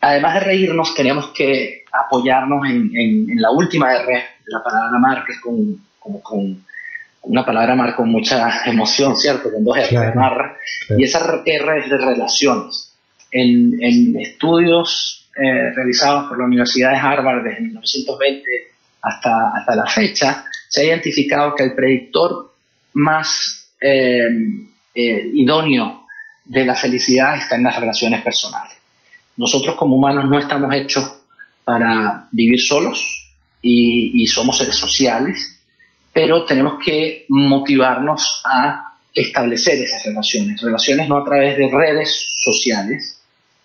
Además 0.00 0.34
de 0.34 0.40
reírnos, 0.40 0.94
teníamos 0.94 1.28
que 1.28 1.84
apoyarnos 1.92 2.66
en, 2.68 3.40
la 3.40 3.50
última 3.50 3.92
R 3.92 4.12
de 4.12 4.22
la 4.46 4.62
palabra 4.62 4.98
mar, 4.98 5.24
que 5.26 5.32
es 5.32 5.40
con, 5.40 5.80
como 5.98 6.22
con 6.22 6.64
una 7.28 7.44
palabra 7.44 7.74
mar 7.74 7.94
con 7.94 8.10
mucha 8.10 8.62
emoción, 8.66 9.16
¿cierto? 9.16 9.52
Con 9.52 9.64
dos 9.64 9.76
R, 9.76 10.14
mar. 10.14 10.56
Y 10.96 11.04
esa 11.04 11.42
R 11.44 11.78
es 11.78 11.90
de 11.90 11.98
relaciones. 11.98 12.94
En, 13.30 14.18
estudios 14.18 15.28
eh, 15.36 15.70
realizados 15.74 16.28
por 16.28 16.38
la 16.38 16.44
Universidad 16.44 16.90
de 16.90 16.96
Harvard 16.96 17.44
desde 17.44 17.60
1920 17.60 18.44
hasta, 19.02 19.50
hasta 19.56 19.76
la 19.76 19.86
fecha, 19.86 20.44
se 20.68 20.80
ha 20.80 20.84
identificado 20.84 21.54
que 21.54 21.64
el 21.64 21.74
predictor 21.74 22.54
más 22.94 23.70
eh, 23.80 24.28
eh, 24.94 25.30
idóneo 25.34 26.06
de 26.44 26.64
la 26.64 26.74
felicidad 26.74 27.36
está 27.36 27.56
en 27.56 27.64
las 27.64 27.78
relaciones 27.78 28.22
personales. 28.22 28.76
Nosotros 29.36 29.76
como 29.76 29.96
humanos 29.96 30.24
no 30.24 30.38
estamos 30.38 30.74
hechos 30.74 31.12
para 31.64 32.26
vivir 32.32 32.60
solos 32.60 33.28
y, 33.62 34.26
somos 34.26 34.58
seres 34.58 34.76
sociales, 34.76 35.57
pero 36.18 36.44
tenemos 36.44 36.80
que 36.84 37.26
motivarnos 37.28 38.42
a 38.44 38.92
establecer 39.14 39.78
esas 39.78 40.04
relaciones, 40.04 40.60
relaciones 40.60 41.08
no 41.08 41.18
a 41.18 41.24
través 41.24 41.56
de 41.56 41.70
redes 41.70 42.26
sociales, 42.42 43.22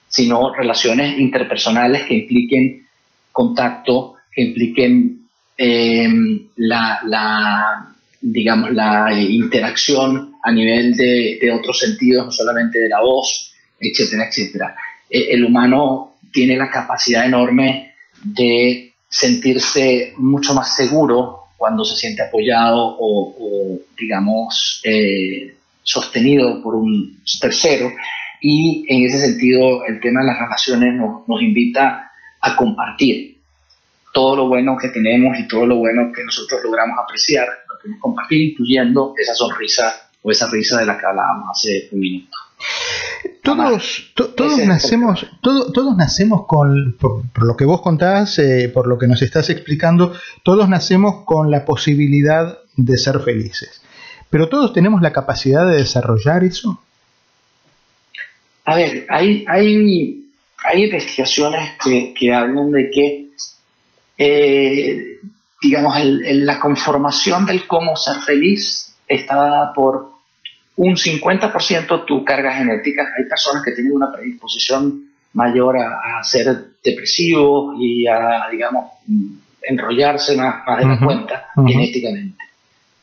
sino 0.07 0.53
relaciones 0.53 1.17
interpersonales 1.17 2.03
que 2.03 2.13
impliquen 2.13 2.87
contacto, 3.31 4.17
que 4.31 4.43
impliquen 4.43 5.25
em, 5.57 6.47
la, 6.57 7.87
digamos, 8.21 8.71
la 8.71 9.11
interacción 9.11 10.35
a 10.43 10.51
nivel 10.51 10.95
de, 10.95 11.39
de, 11.41 11.51
otros 11.51 11.79
sentidos, 11.79 12.23
no 12.27 12.31
solamente 12.31 12.77
de 12.77 12.89
la 12.89 13.01
voz, 13.01 13.51
etcétera, 13.79 14.27
etcétera. 14.27 14.75
Eh, 15.09 15.29
el 15.31 15.43
humano 15.43 16.17
tiene 16.31 16.55
la 16.55 16.69
capacidad 16.69 17.25
enorme 17.25 17.95
de 18.23 18.93
sentirse 19.09 20.13
mucho 20.17 20.53
más 20.53 20.75
seguro 20.75 21.42
cuando 21.63 21.85
se 21.85 21.95
siente 21.95 22.21
apoyado 22.21 22.97
o, 22.99 23.79
digamos, 23.97 24.81
eh, 24.83 25.55
sostenido 25.81 26.61
por 26.61 26.75
un 26.75 27.21
tercero. 27.39 27.89
Y 28.41 28.83
en 28.89 29.05
ese 29.05 29.17
sentido, 29.17 29.85
el 29.85 30.01
tema 30.01 30.19
de 30.19 30.27
las 30.27 30.39
relaciones 30.39 30.93
nos, 30.93 31.25
nos 31.25 31.41
invita 31.41 32.11
a 32.41 32.55
compartir 32.57 33.37
todo 34.13 34.35
lo 34.35 34.49
bueno 34.49 34.75
que 34.77 34.89
tenemos 34.89 35.39
y 35.39 35.47
todo 35.47 35.65
lo 35.65 35.77
bueno 35.77 36.11
que 36.13 36.25
nosotros 36.25 36.59
logramos 36.65 36.97
apreciar, 37.01 37.47
lo 37.47 37.79
que 37.79 37.97
compartir, 37.97 38.49
incluyendo 38.49 39.13
esa 39.17 39.33
sonrisa 39.33 40.09
o 40.21 40.31
esa 40.31 40.49
risa 40.51 40.81
de 40.81 40.85
la 40.85 40.97
que 40.97 41.05
hablábamos 41.05 41.47
hace 41.49 41.87
un 41.93 41.99
minuto. 42.01 42.37
Todos, 43.43 44.13
todos 44.15 44.57
nacemos, 44.65 45.27
todos 45.41 45.97
nacemos 45.97 46.47
con, 46.47 46.95
por, 46.97 47.43
lo 47.43 47.57
que 47.57 47.65
vos 47.65 47.81
contás, 47.81 48.39
eh, 48.39 48.71
por 48.73 48.87
lo 48.87 48.97
que 48.97 49.05
nos 49.05 49.21
estás 49.21 49.49
explicando, 49.49 50.13
todos 50.43 50.69
nacemos 50.69 51.25
con 51.25 51.51
la 51.51 51.65
posibilidad 51.65 52.59
de 52.77 52.97
ser 52.97 53.19
felices. 53.19 53.81
Pero 54.29 54.47
todos 54.47 54.71
tenemos 54.71 55.01
la 55.01 55.11
capacidad 55.11 55.67
de 55.67 55.75
desarrollar 55.75 56.45
eso. 56.45 56.81
A 58.63 58.75
ver, 58.75 59.05
hay, 59.09 59.43
hay, 59.49 60.25
hay 60.63 60.83
investigaciones 60.85 61.71
que, 61.83 62.13
que 62.17 62.33
hablan 62.33 62.71
de 62.71 62.89
que, 62.91 63.29
eh, 64.19 65.19
digamos, 65.61 65.97
la 66.01 66.61
conformación 66.61 67.45
del 67.45 67.67
cómo 67.67 67.97
ser 67.97 68.21
feliz 68.21 68.95
está 69.05 69.35
dada 69.35 69.73
por 69.73 70.12
un 70.75 70.95
50% 70.95 72.05
tu 72.05 72.23
carga 72.25 72.53
genética. 72.53 73.07
Hay 73.17 73.25
personas 73.25 73.63
que 73.63 73.71
tienen 73.71 73.93
una 73.93 74.11
predisposición 74.11 75.09
mayor 75.33 75.77
a, 75.77 76.23
ser 76.23 76.75
depresivos 76.83 77.75
y 77.79 78.07
a, 78.07 78.47
digamos, 78.51 78.91
enrollarse 79.61 80.35
más, 80.37 80.63
de 80.77 80.85
la 80.85 80.99
cuenta 80.99 81.47
genéticamente. 81.55 82.43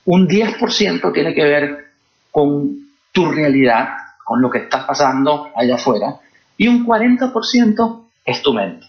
Un 0.04 0.28
10% 0.28 1.12
tiene 1.12 1.34
que 1.34 1.44
ver 1.44 1.86
con 2.30 2.76
tu 3.12 3.30
realidad, 3.30 3.88
con 4.24 4.40
lo 4.40 4.50
que 4.50 4.58
estás 4.58 4.84
pasando 4.84 5.50
allá 5.54 5.74
afuera, 5.74 6.16
y 6.56 6.68
un 6.68 6.86
40% 6.86 8.04
es 8.24 8.42
tu 8.42 8.52
mente. 8.54 8.86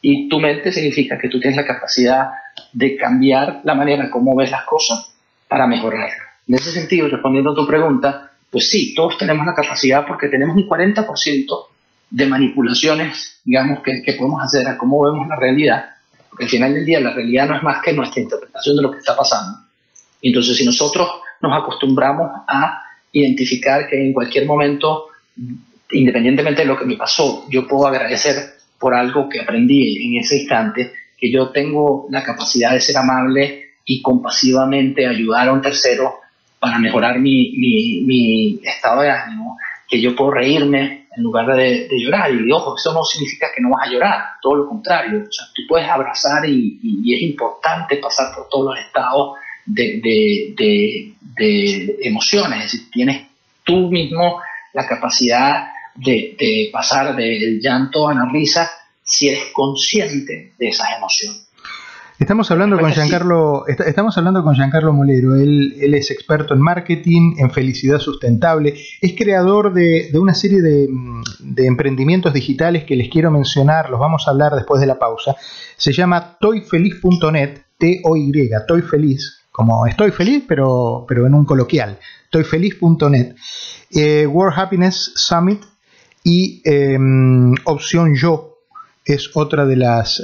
Y 0.00 0.28
tu 0.28 0.38
mente 0.38 0.70
significa 0.70 1.18
que 1.18 1.28
tú 1.28 1.40
tienes 1.40 1.56
la 1.56 1.66
capacidad 1.66 2.30
de 2.72 2.96
cambiar 2.96 3.60
la 3.64 3.74
manera 3.74 4.10
como 4.10 4.36
ves 4.36 4.50
las 4.50 4.64
cosas 4.64 5.14
para 5.48 5.66
mejorarlas. 5.66 6.33
En 6.46 6.54
ese 6.54 6.72
sentido, 6.72 7.08
respondiendo 7.08 7.52
a 7.52 7.54
tu 7.54 7.66
pregunta, 7.66 8.32
pues 8.50 8.68
sí, 8.70 8.94
todos 8.94 9.18
tenemos 9.18 9.46
la 9.46 9.54
capacidad 9.54 10.06
porque 10.06 10.28
tenemos 10.28 10.56
un 10.56 10.68
40% 10.68 11.66
de 12.10 12.26
manipulaciones, 12.26 13.40
digamos, 13.44 13.80
que, 13.82 14.02
que, 14.02 14.12
podemos 14.12 14.42
hacer 14.42 14.68
a 14.68 14.76
cómo 14.78 15.02
vemos 15.02 15.26
la 15.26 15.36
realidad, 15.36 15.86
porque 16.28 16.44
al 16.44 16.50
final 16.50 16.74
del 16.74 16.84
día 16.84 17.00
la 17.00 17.12
realidad 17.12 17.48
no 17.48 17.56
es 17.56 17.62
más 17.62 17.82
que 17.82 17.92
nuestra 17.92 18.22
interpretación 18.22 18.76
de 18.76 18.82
lo 18.82 18.90
que 18.92 18.98
está 18.98 19.16
pasando. 19.16 19.58
Entonces, 20.22 20.56
si 20.56 20.64
nosotros 20.64 21.08
nos 21.40 21.52
acostumbramos 21.52 22.30
a 22.46 22.82
identificar 23.12 23.88
que 23.88 24.00
en 24.00 24.12
cualquier 24.12 24.46
momento, 24.46 25.06
independientemente 25.90 26.62
de 26.62 26.68
lo 26.68 26.78
que 26.78 26.84
me 26.84 26.96
pasó, 26.96 27.46
yo 27.50 27.66
puedo 27.66 27.86
agradecer 27.86 28.54
por 28.78 28.94
algo 28.94 29.28
que 29.28 29.40
aprendí 29.40 30.06
en 30.06 30.20
ese 30.20 30.38
instante, 30.38 30.92
que 31.18 31.30
yo 31.30 31.50
tengo 31.50 32.06
la 32.10 32.22
capacidad 32.22 32.72
de 32.72 32.80
ser 32.80 32.96
amable 32.96 33.70
y 33.84 34.02
compasivamente 34.02 35.06
ayudar 35.06 35.48
a 35.48 35.52
un 35.52 35.62
tercero 35.62 36.20
para 36.64 36.78
mejorar 36.78 37.18
mi, 37.18 37.52
mi, 38.06 38.58
estado 38.62 39.02
de 39.02 39.10
ánimo, 39.10 39.58
que 39.86 40.00
yo 40.00 40.16
puedo 40.16 40.30
reírme 40.30 41.08
en 41.14 41.22
lugar 41.22 41.46
de, 41.54 41.86
llorar. 41.90 42.30
Y 42.32 42.50
ojo, 42.50 42.74
eso 42.76 42.94
no 42.94 43.04
significa 43.04 43.48
que 43.54 43.60
no 43.60 43.68
vas 43.68 43.86
a 43.86 43.92
llorar, 43.92 44.24
todo 44.40 44.54
lo 44.56 44.68
contrario. 44.68 45.24
O 45.28 45.32
sea, 45.32 45.46
tú 45.54 45.62
puedes 45.68 45.86
abrazar 45.86 46.48
y, 46.48 46.80
es 47.14 47.20
importante 47.20 47.98
pasar 47.98 48.34
por 48.34 48.48
todos 48.48 48.74
los 48.74 48.78
estados 48.82 49.36
de, 49.66 50.00
de, 50.02 51.12
de, 51.36 51.96
emociones. 52.00 52.64
Es 52.64 52.72
decir, 52.72 52.90
tienes 52.90 53.26
tú 53.62 53.90
mismo 53.90 54.40
la 54.72 54.86
capacidad 54.86 55.68
de, 55.96 56.70
pasar 56.72 57.14
del 57.14 57.60
llanto 57.60 58.08
a 58.08 58.14
la 58.14 58.24
risa 58.32 58.70
si 59.02 59.28
eres 59.28 59.52
consciente 59.52 60.54
de 60.58 60.68
esas 60.68 60.96
emociones. 60.96 61.46
Estamos 62.16 62.48
hablando 62.52 62.78
con 62.78 62.92
Giancarlo, 62.92 63.66
estamos 63.66 64.16
hablando 64.16 64.44
con 64.44 64.54
Giancarlo 64.54 64.92
Molero. 64.92 65.34
Él, 65.34 65.94
es 65.94 66.12
experto 66.12 66.54
en 66.54 66.60
marketing, 66.60 67.34
en 67.38 67.50
felicidad 67.50 67.98
sustentable. 67.98 68.74
Es 69.00 69.14
creador 69.16 69.72
de, 69.74 70.10
una 70.14 70.32
serie 70.32 70.62
de, 70.62 70.88
emprendimientos 71.66 72.32
digitales 72.32 72.84
que 72.84 72.94
les 72.94 73.08
quiero 73.08 73.32
mencionar. 73.32 73.90
Los 73.90 73.98
vamos 73.98 74.28
a 74.28 74.30
hablar 74.30 74.54
después 74.54 74.80
de 74.80 74.86
la 74.86 74.96
pausa. 74.96 75.34
Se 75.76 75.92
llama 75.92 76.36
toyfeliz.net, 76.38 77.58
T-O-Y, 77.78 78.50
Toy 78.68 78.82
Feliz, 78.82 79.40
como 79.50 79.84
estoy 79.84 80.12
feliz, 80.12 80.44
pero, 80.46 81.04
pero 81.08 81.26
en 81.26 81.34
un 81.34 81.44
coloquial. 81.44 81.98
Toyfeliz.net. 82.30 83.34
Eh, 83.90 84.26
World 84.26 84.56
Happiness 84.56 85.12
Summit 85.16 85.62
y 86.22 86.62
em, 86.64 87.54
Opción 87.64 88.14
Yo 88.14 88.53
es 89.04 89.30
otra 89.34 89.66
de 89.66 89.76
las, 89.76 90.18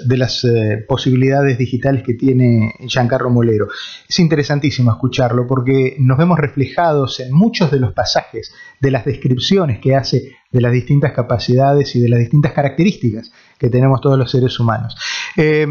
eh, 0.44 0.84
posibilidades 0.88 1.58
digitales 1.58 2.02
que 2.02 2.14
tiene 2.14 2.74
Giancarlo 2.80 3.28
Molero. 3.28 3.68
Es 4.08 4.18
interesantísimo 4.18 4.90
escucharlo 4.90 5.46
porque 5.46 5.96
nos 5.98 6.16
vemos 6.16 6.38
reflejados 6.38 7.20
en 7.20 7.32
muchos 7.32 7.70
de 7.70 7.78
los 7.78 7.92
pasajes, 7.92 8.54
de 8.80 8.90
las 8.90 9.04
descripciones 9.04 9.80
que 9.80 9.94
hace 9.94 10.36
de 10.50 10.60
las 10.60 10.72
distintas 10.72 11.12
capacidades 11.12 11.94
y 11.94 12.00
de 12.00 12.08
las 12.08 12.18
distintas 12.18 12.52
características 12.52 13.30
que 13.56 13.68
tenemos 13.68 14.00
todos 14.00 14.18
los 14.18 14.30
seres 14.30 14.58
humanos. 14.58 14.96
Eh, 15.36 15.66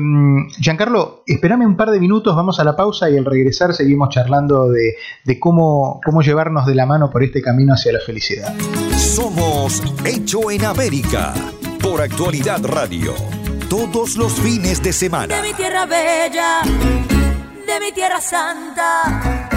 Giancarlo, 0.61 1.23
espérame 1.25 1.65
un 1.65 1.75
par 1.75 1.89
de 1.89 1.99
minutos, 1.99 2.35
vamos 2.35 2.59
a 2.59 2.63
la 2.63 2.75
pausa 2.75 3.09
y 3.09 3.17
al 3.17 3.25
regresar 3.25 3.73
seguimos 3.73 4.09
charlando 4.09 4.69
de, 4.69 4.93
de 5.25 5.39
cómo, 5.39 5.99
cómo 6.05 6.21
llevarnos 6.21 6.65
de 6.65 6.75
la 6.75 6.85
mano 6.85 7.09
por 7.09 7.23
este 7.23 7.41
camino 7.41 7.73
hacia 7.73 7.91
la 7.91 7.99
felicidad. 7.99 8.53
Somos 8.95 9.81
Hecho 10.05 10.51
en 10.51 10.63
América 10.63 11.33
por 11.89 12.01
Actualidad 12.01 12.63
Radio. 12.65 13.15
Todos 13.67 14.15
los 14.15 14.33
fines 14.33 14.81
de 14.83 14.93
semana. 14.93 15.35
De 15.35 15.41
mi 15.41 15.53
tierra 15.55 15.87
bella, 15.87 16.61
de 16.61 17.79
mi 17.79 17.91
tierra 17.91 18.21
santa. 18.21 19.49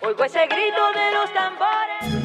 Oigo 0.00 0.24
ese 0.24 0.46
grito 0.46 0.82
de 0.94 1.10
los 1.12 1.30
tambores. 1.34 2.16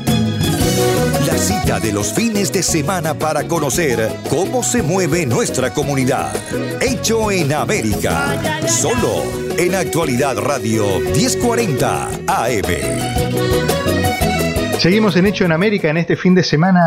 La 1.27 1.37
cita 1.37 1.79
de 1.81 1.91
los 1.91 2.13
fines 2.13 2.53
de 2.53 2.63
semana 2.63 3.13
para 3.13 3.45
conocer 3.47 4.09
cómo 4.29 4.63
se 4.63 4.81
mueve 4.81 5.25
nuestra 5.25 5.73
comunidad. 5.73 6.33
Hecho 6.81 7.31
en 7.31 7.51
América. 7.51 8.39
Solo 8.67 9.23
en 9.57 9.75
Actualidad 9.75 10.37
Radio 10.37 10.99
1040 10.99 12.09
AM. 12.27 13.80
Seguimos 14.81 15.15
en 15.15 15.27
Hecho 15.27 15.45
en 15.45 15.51
América 15.51 15.89
en 15.89 15.97
este 15.97 16.15
fin 16.15 16.33
de 16.33 16.41
semana 16.41 16.81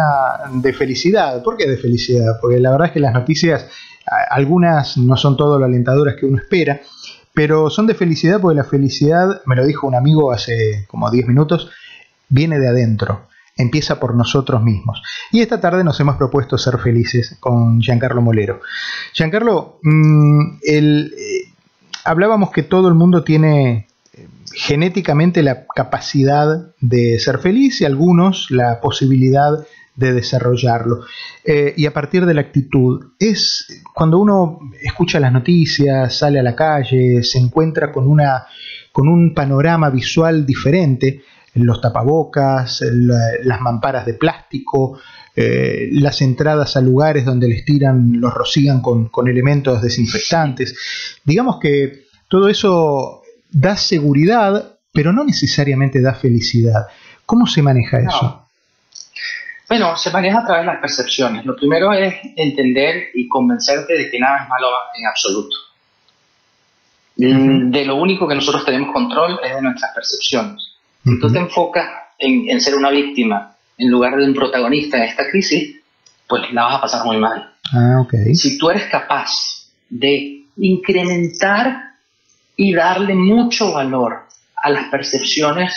de 0.50 0.72
felicidad. 0.72 1.40
¿Por 1.44 1.56
qué 1.56 1.68
de 1.68 1.76
felicidad? 1.76 2.40
Porque 2.40 2.58
la 2.58 2.72
verdad 2.72 2.88
es 2.88 2.92
que 2.92 2.98
las 2.98 3.14
noticias, 3.14 3.68
algunas 4.30 4.96
no 4.96 5.16
son 5.16 5.36
todo 5.36 5.60
lo 5.60 5.64
alentadoras 5.64 6.16
que 6.18 6.26
uno 6.26 6.38
espera, 6.38 6.80
pero 7.32 7.70
son 7.70 7.86
de 7.86 7.94
felicidad 7.94 8.40
porque 8.40 8.56
la 8.56 8.64
felicidad, 8.64 9.42
me 9.46 9.54
lo 9.54 9.64
dijo 9.64 9.86
un 9.86 9.94
amigo 9.94 10.32
hace 10.32 10.86
como 10.88 11.08
10 11.08 11.28
minutos, 11.28 11.70
viene 12.28 12.58
de 12.58 12.66
adentro, 12.66 13.28
empieza 13.56 14.00
por 14.00 14.16
nosotros 14.16 14.60
mismos. 14.60 15.00
Y 15.30 15.40
esta 15.40 15.60
tarde 15.60 15.84
nos 15.84 16.00
hemos 16.00 16.16
propuesto 16.16 16.58
ser 16.58 16.78
felices 16.78 17.36
con 17.38 17.80
Giancarlo 17.80 18.20
Molero. 18.20 18.60
Giancarlo, 19.12 19.78
mmm, 19.84 20.56
el, 20.64 21.14
eh, 21.16 21.52
hablábamos 22.04 22.50
que 22.50 22.64
todo 22.64 22.88
el 22.88 22.94
mundo 22.94 23.22
tiene 23.22 23.86
genéticamente 24.54 25.42
la 25.42 25.66
capacidad 25.74 26.74
de 26.80 27.18
ser 27.18 27.38
feliz 27.38 27.80
y 27.80 27.84
algunos 27.84 28.50
la 28.50 28.80
posibilidad 28.80 29.50
de 29.96 30.12
desarrollarlo. 30.12 31.00
Eh, 31.44 31.74
y 31.76 31.86
a 31.86 31.92
partir 31.92 32.26
de 32.26 32.34
la 32.34 32.40
actitud, 32.40 33.12
es 33.18 33.82
cuando 33.94 34.18
uno 34.18 34.58
escucha 34.82 35.20
las 35.20 35.32
noticias, 35.32 36.16
sale 36.16 36.40
a 36.40 36.42
la 36.42 36.56
calle, 36.56 37.22
se 37.22 37.38
encuentra 37.38 37.92
con, 37.92 38.06
una, 38.06 38.46
con 38.92 39.08
un 39.08 39.34
panorama 39.34 39.90
visual 39.90 40.44
diferente, 40.44 41.22
los 41.54 41.80
tapabocas, 41.80 42.82
las 42.82 43.60
mamparas 43.60 44.04
de 44.06 44.14
plástico, 44.14 44.98
eh, 45.36 45.88
las 45.92 46.20
entradas 46.20 46.76
a 46.76 46.80
lugares 46.80 47.24
donde 47.24 47.48
les 47.48 47.64
tiran, 47.64 48.20
los 48.20 48.34
rocían 48.34 48.80
con, 48.80 49.08
con 49.08 49.28
elementos 49.28 49.80
desinfectantes. 49.80 50.76
Digamos 51.24 51.58
que 51.60 52.06
todo 52.28 52.48
eso 52.48 53.22
da 53.54 53.76
seguridad, 53.76 54.78
pero 54.92 55.12
no 55.12 55.24
necesariamente 55.24 56.02
da 56.02 56.14
felicidad. 56.14 56.86
¿Cómo 57.24 57.46
se 57.46 57.62
maneja 57.62 58.00
eso? 58.00 58.46
Bueno, 59.68 59.96
se 59.96 60.10
maneja 60.10 60.40
a 60.40 60.44
través 60.44 60.66
de 60.66 60.72
las 60.72 60.80
percepciones. 60.80 61.46
Lo 61.46 61.56
primero 61.56 61.92
es 61.92 62.14
entender 62.36 63.08
y 63.14 63.28
convencerte 63.28 63.94
de 63.94 64.10
que 64.10 64.18
nada 64.18 64.42
es 64.42 64.48
malo 64.48 64.68
en 64.98 65.06
absoluto. 65.06 65.56
De 67.16 67.84
lo 67.84 67.96
único 67.96 68.28
que 68.28 68.34
nosotros 68.34 68.64
tenemos 68.64 68.92
control 68.92 69.38
es 69.42 69.54
de 69.54 69.62
nuestras 69.62 69.94
percepciones. 69.94 70.60
Si 71.04 71.18
tú 71.20 71.32
te 71.32 71.38
enfocas 71.38 71.86
en, 72.18 72.60
ser 72.60 72.74
una 72.74 72.90
víctima 72.90 73.56
en 73.78 73.90
lugar 73.90 74.16
de 74.16 74.24
un 74.24 74.34
protagonista 74.34 74.98
en 74.98 75.04
esta 75.04 75.30
crisis, 75.30 75.76
pues 76.28 76.52
la 76.52 76.64
vas 76.64 76.78
a 76.78 76.80
pasar 76.80 77.06
muy 77.06 77.18
mal. 77.18 77.52
Ah, 77.72 78.00
okay. 78.00 78.34
Si 78.34 78.58
tú 78.58 78.70
eres 78.70 78.84
capaz 78.90 79.30
de 79.88 80.44
incrementar 80.56 81.93
y 82.56 82.74
darle 82.74 83.14
mucho 83.14 83.72
valor 83.72 84.24
a 84.56 84.70
las 84.70 84.86
percepciones 84.86 85.72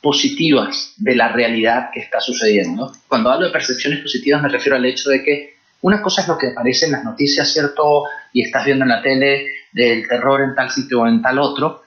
positivas 0.00 0.94
de 0.96 1.14
la 1.14 1.28
realidad 1.28 1.90
que 1.92 2.00
está 2.00 2.20
sucediendo. 2.20 2.92
Cuando 3.08 3.30
hablo 3.30 3.46
de 3.46 3.52
percepciones 3.52 4.00
positivas 4.00 4.42
me 4.42 4.48
refiero 4.48 4.76
al 4.76 4.84
hecho 4.84 5.10
de 5.10 5.22
que 5.22 5.54
una 5.82 6.00
cosa 6.00 6.22
es 6.22 6.28
lo 6.28 6.38
que 6.38 6.48
aparece 6.48 6.86
en 6.86 6.92
las 6.92 7.04
noticias, 7.04 7.52
¿cierto? 7.52 8.04
Y 8.32 8.42
estás 8.42 8.64
viendo 8.64 8.84
en 8.84 8.90
la 8.90 9.02
tele 9.02 9.46
del 9.72 10.06
terror 10.08 10.42
en 10.42 10.54
tal 10.54 10.70
sitio 10.70 11.00
o 11.00 11.06
en 11.06 11.22
tal 11.22 11.38
otro, 11.38 11.82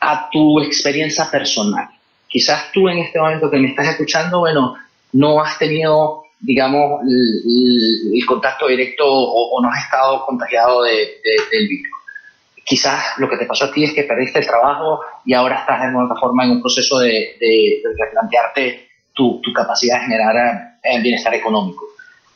a 0.00 0.28
tu 0.30 0.60
experiencia 0.60 1.30
personal. 1.30 1.88
Quizás 2.26 2.72
tú 2.72 2.88
en 2.88 2.98
este 2.98 3.18
momento 3.18 3.50
que 3.50 3.58
me 3.58 3.68
estás 3.68 3.88
escuchando, 3.88 4.40
bueno, 4.40 4.76
no 5.12 5.42
has 5.42 5.58
tenido, 5.58 6.24
digamos, 6.40 7.02
el, 7.02 8.26
contacto 8.26 8.68
directo 8.68 9.04
o, 9.06 9.60
no 9.62 9.68
has 9.70 9.84
estado 9.84 10.24
contagiado 10.24 10.82
de, 10.82 10.92
del 11.50 11.68
virus 11.68 11.99
quizás 12.70 13.18
lo 13.18 13.28
que 13.28 13.36
te 13.36 13.46
pasó 13.46 13.64
a 13.64 13.72
ti 13.72 13.82
es 13.82 13.92
que 13.92 14.04
perdiste 14.04 14.38
el 14.38 14.46
trabajo 14.46 15.00
y 15.24 15.34
ahora 15.34 15.58
estás 15.58 15.80
de 15.80 15.86
alguna 15.88 16.14
forma 16.14 16.44
en 16.44 16.52
un 16.52 16.60
proceso 16.60 17.00
de, 17.00 17.36
de, 17.40 17.82
replantearte 17.98 18.88
tu, 19.12 19.40
tu, 19.42 19.52
capacidad 19.52 19.98
de 19.98 20.04
generar 20.04 20.78
eh, 20.80 21.02
bienestar 21.02 21.34
económico. 21.34 21.86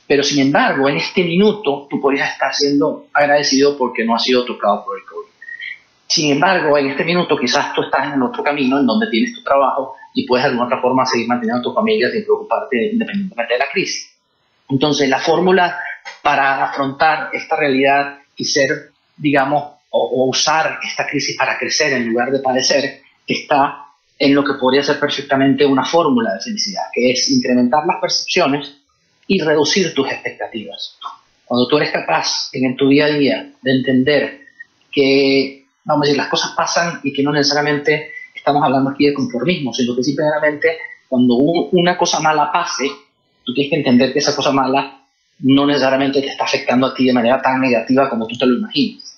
Pero 0.09 0.25
sin 0.25 0.41
embargo, 0.41 0.89
en 0.89 0.97
este 0.97 1.23
minuto 1.23 1.87
tú 1.89 2.01
podrías 2.01 2.33
estar 2.33 2.53
siendo 2.53 3.07
agradecido 3.13 3.79
porque 3.79 4.05
no 4.05 4.17
has 4.17 4.25
sido 4.25 4.45
tocado 4.45 4.85
por 4.85 4.99
el 4.99 5.05
COVID. 5.05 5.29
Sin 6.09 6.33
embargo, 6.33 6.77
en 6.79 6.89
este 6.89 7.05
minuto 7.05 7.39
quizás 7.39 7.73
tú 7.73 7.83
estás 7.83 8.13
en 8.13 8.21
otro 8.21 8.43
camino 8.43 8.81
en 8.81 8.87
donde 8.87 9.07
tienes 9.13 9.35
tu 9.35 9.43
trabajo 9.45 9.95
y 10.15 10.27
puedes 10.27 10.47
de 10.47 10.51
alguna 10.51 10.67
otra 10.67 10.81
forma 10.81 11.07
seguir 11.07 11.29
manteniendo 11.29 11.61
a 11.61 11.63
tu 11.63 11.73
familia 11.73 12.11
sin 12.11 12.25
preocuparte 12.25 12.91
independientemente 12.93 13.55
de 13.55 13.59
la 13.61 13.67
crisis. 13.73 14.13
Entonces, 14.69 15.09
la 15.09 15.21
fórmula 15.21 15.79
para 16.23 16.65
afrontar 16.65 17.31
esta 17.33 17.55
realidad 17.55 18.19
y 18.37 18.45
ser, 18.47 18.91
digamos, 19.17 19.74
o, 19.97 20.29
usar 20.29 20.81
esta 20.83 21.07
crisis 21.07 21.37
para 21.37 21.57
crecer 21.57 21.93
en 21.93 22.09
lugar 22.09 22.31
de 22.31 22.41
padecer, 22.41 23.01
está 23.27 23.85
en 24.19 24.35
lo 24.35 24.45
que 24.45 24.55
podría 24.55 24.83
ser 24.83 24.99
perfectamente 24.99 25.65
una 25.65 25.85
fórmula 25.85 26.35
de 26.35 26.41
felicidad, 26.41 26.83
que 26.93 27.13
es 27.13 27.31
incrementar 27.31 27.87
las 27.87 28.01
percepciones 28.01 28.75
y 29.27 29.41
reducir 29.41 29.95
tus 29.95 30.11
expectativas. 30.11 30.99
Cuando 31.45 31.69
tú 31.69 31.77
eres 31.77 31.91
capaz 31.91 32.49
en 32.53 32.77
tu 32.77 32.89
día 32.89 33.07
a 33.07 33.09
día 33.09 33.53
de 33.63 33.71
entender 33.71 34.41
que, 34.91 35.65
vamos 35.85 36.03
a 36.03 36.07
decir, 36.07 36.17
las 36.17 36.29
cosas 36.29 36.53
pasan 36.57 37.01
y 37.05 37.13
que 37.13 37.23
no 37.23 37.33
necesariamente 37.33 38.11
estamos 38.35 38.63
hablando 38.65 38.91
aquí 38.91 39.07
de 39.07 39.15
conformismo, 39.15 39.73
sino 39.73 39.95
que 39.95 40.03
simplemente 40.03 40.79
cuando 41.09 41.37
una 41.37 41.97
cosa 41.97 42.19
mala 42.21 42.51
pase, 42.51 42.91
tú 43.45 43.55
tienes 43.55 43.71
que 43.71 43.79
entender 43.79 44.13
que 44.13 44.19
esa 44.19 44.35
cosa 44.35 44.51
mala 44.51 45.03
no 45.41 45.67
necesariamente 45.67 46.21
te 46.21 46.29
está 46.29 46.45
afectando 46.45 46.87
a 46.87 46.95
ti 46.95 47.07
de 47.07 47.13
manera 47.13 47.41
tan 47.41 47.61
negativa 47.61 48.09
como 48.09 48.27
tú 48.27 48.37
te 48.37 48.47
lo 48.47 48.57
imaginas. 48.57 49.14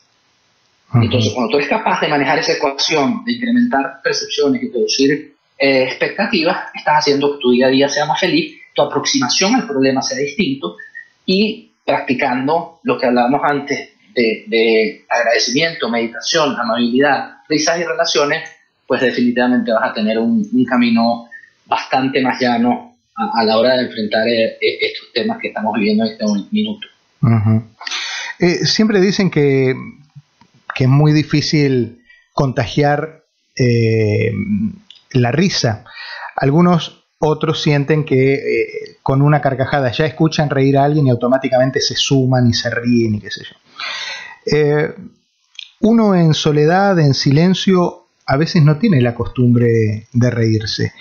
Entonces, 0.94 1.32
cuando 1.34 1.50
tú 1.50 1.56
eres 1.58 1.68
capaz 1.68 2.00
de 2.00 2.08
manejar 2.08 2.38
esa 2.38 2.52
ecuación, 2.52 3.24
de 3.24 3.32
incrementar 3.32 4.00
percepciones 4.02 4.62
y 4.62 4.68
producir 4.68 5.34
eh, 5.58 5.84
expectativas, 5.84 6.68
estás 6.74 6.98
haciendo 6.98 7.34
que 7.34 7.38
tu 7.40 7.50
día 7.50 7.66
a 7.66 7.70
día 7.70 7.88
sea 7.88 8.06
más 8.06 8.20
feliz, 8.20 8.58
tu 8.74 8.82
aproximación 8.82 9.54
al 9.54 9.66
problema 9.66 10.02
sea 10.02 10.18
distinto 10.18 10.76
y 11.24 11.72
practicando 11.84 12.80
lo 12.82 12.98
que 12.98 13.06
hablábamos 13.06 13.40
antes 13.44 13.90
de, 14.14 15.04
agradecimiento, 15.08 15.90
meditación, 15.90 16.56
amabilidad, 16.58 17.38
risas 17.48 17.80
y 17.80 17.84
relaciones, 17.84 18.48
pues 18.86 19.00
definitivamente 19.00 19.72
vas 19.72 19.90
a 19.90 19.94
tener 19.94 20.18
un, 20.18 20.48
camino 20.64 21.28
bastante 21.66 22.22
más 22.22 22.40
llano 22.40 22.96
a, 23.14 23.44
la 23.44 23.58
hora 23.58 23.76
de 23.76 23.86
enfrentar 23.86 24.26
eh, 24.26 24.56
eh, 24.60 24.78
estos 24.80 25.12
temas 25.12 25.38
que 25.38 25.48
estamos 25.48 25.74
viviendo 25.74 26.04
en 26.04 26.12
este 26.12 26.24
minuto. 26.50 26.86
siempre 28.64 29.00
dicen 29.00 29.30
que 29.30 29.74
que 30.76 30.84
es 30.84 30.90
muy 30.90 31.12
difícil 31.12 32.04
contagiar 32.34 33.24
eh, 33.56 34.30
la 35.12 35.32
risa. 35.32 35.84
Algunos 36.36 37.06
otros 37.18 37.62
sienten 37.62 38.04
que 38.04 38.34
eh, 38.34 38.68
con 39.02 39.22
una 39.22 39.40
carcajada 39.40 39.90
ya 39.90 40.04
escuchan 40.04 40.50
reír 40.50 40.76
a 40.76 40.84
alguien 40.84 41.06
y 41.06 41.10
automáticamente 41.10 41.80
se 41.80 41.96
suman 41.96 42.46
y 42.46 42.52
se 42.52 42.68
ríen 42.68 43.14
y 43.14 43.20
qué 43.20 43.30
sé 43.30 43.44
yo. 43.44 43.56
Eh, 44.54 44.94
uno 45.80 46.14
en 46.14 46.34
soledad, 46.34 46.98
en 46.98 47.14
silencio, 47.14 48.08
a 48.26 48.36
veces 48.36 48.62
no 48.62 48.76
tiene 48.76 49.00
la 49.00 49.14
costumbre 49.14 50.08
de 50.12 50.30
reírse. 50.30 50.92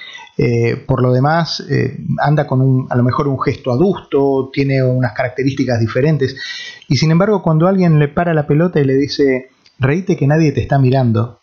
por 0.85 1.01
lo 1.01 1.11
demás, 1.11 1.63
anda 2.19 2.45
con 2.45 2.61
un, 2.61 2.87
a 2.89 2.95
lo 2.95 3.03
mejor 3.03 3.27
un 3.27 3.41
gesto 3.41 3.71
adusto, 3.71 4.49
tiene 4.53 4.83
unas 4.83 5.13
características 5.13 5.79
diferentes. 5.79 6.35
Y 6.87 6.97
sin 6.97 7.11
embargo, 7.11 7.41
cuando 7.41 7.67
alguien 7.67 7.99
le 7.99 8.09
para 8.09 8.33
la 8.33 8.45
pelota 8.45 8.79
y 8.79 8.85
le 8.85 8.95
dice, 8.95 9.49
reíte 9.79 10.17
que 10.17 10.27
nadie 10.27 10.51
te 10.51 10.61
está 10.61 10.79
mirando. 10.79 11.39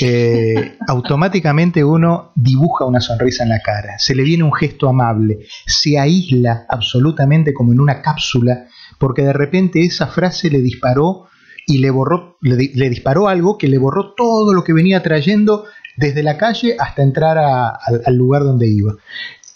eh, 0.00 0.76
automáticamente 0.88 1.82
uno 1.82 2.32
dibuja 2.34 2.84
una 2.84 3.00
sonrisa 3.00 3.42
en 3.42 3.50
la 3.50 3.60
cara, 3.60 3.98
se 3.98 4.14
le 4.14 4.22
viene 4.22 4.44
un 4.44 4.52
gesto 4.52 4.88
amable, 4.88 5.40
se 5.66 5.98
aísla 5.98 6.66
absolutamente 6.68 7.52
como 7.54 7.72
en 7.72 7.80
una 7.80 8.02
cápsula, 8.02 8.66
porque 8.98 9.22
de 9.22 9.32
repente 9.32 9.84
esa 9.84 10.06
frase 10.06 10.50
le 10.50 10.60
disparó 10.60 11.28
y 11.66 11.78
le 11.78 11.90
borró, 11.90 12.38
le, 12.40 12.88
disparó 12.88 13.28
algo 13.28 13.58
que 13.58 13.68
le 13.68 13.78
borró 13.78 14.14
todo 14.14 14.54
lo 14.54 14.64
que 14.64 14.72
venía 14.72 15.02
trayendo 15.02 15.64
desde 15.96 16.22
la 16.22 16.38
calle 16.38 16.76
hasta 16.78 17.02
entrar 17.02 17.36
al 17.38 18.14
lugar 18.14 18.42
donde 18.42 18.68
iba. 18.68 18.94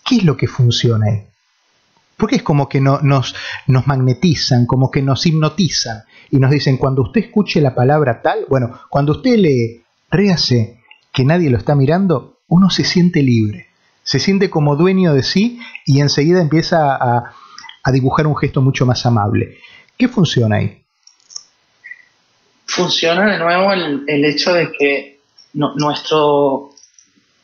¿Qué 0.05 0.17
es 0.17 0.25
lo 0.25 0.37
que 0.37 0.47
funciona 0.47 1.07
ahí? 1.07 1.32
Porque 2.23 2.37
es 2.37 2.45
como 2.45 2.69
que 2.69 2.81
no, 2.81 3.01
nos, 3.01 3.35
nos 3.67 3.89
magnetizan, 3.89 4.65
como 4.65 4.93
que 4.93 5.03
nos 5.03 5.27
hipnotizan 5.27 6.05
y 6.31 6.37
nos 6.37 6.53
dicen, 6.53 6.77
cuando 6.77 7.03
usted 7.03 7.23
escuche 7.23 7.61
la 7.61 7.75
palabra 7.75 8.23
tal, 8.23 8.47
bueno, 8.49 8.79
cuando 8.89 9.11
usted 9.11 9.39
le 9.39 9.83
réase 10.09 10.79
que 11.13 11.25
nadie 11.25 11.51
lo 11.51 11.59
está 11.59 11.75
mirando, 11.75 12.39
uno 12.47 12.71
se 12.71 12.85
siente 12.85 13.25
libre, 13.25 13.71
se 14.05 14.21
siente 14.21 14.51
como 14.51 14.77
dueño 14.77 15.15
de 15.15 15.25
sí 15.25 15.59
y 15.85 15.99
enseguida 15.99 16.41
empieza 16.41 16.95
a, 16.95 17.35
dibujar 17.91 18.29
un 18.29 18.37
gesto 18.37 18.63
mucho 18.63 18.87
más 18.87 19.05
amable. 19.05 19.59
¿Qué 19.99 20.07
funciona 20.07 20.59
ahí? 20.59 20.81
Funciona 22.67 23.33
de 23.33 23.39
nuevo 23.41 23.73
el, 23.73 24.25
hecho 24.25 24.55
de 24.55 24.71
que 24.71 25.21
nuestro 25.55 26.71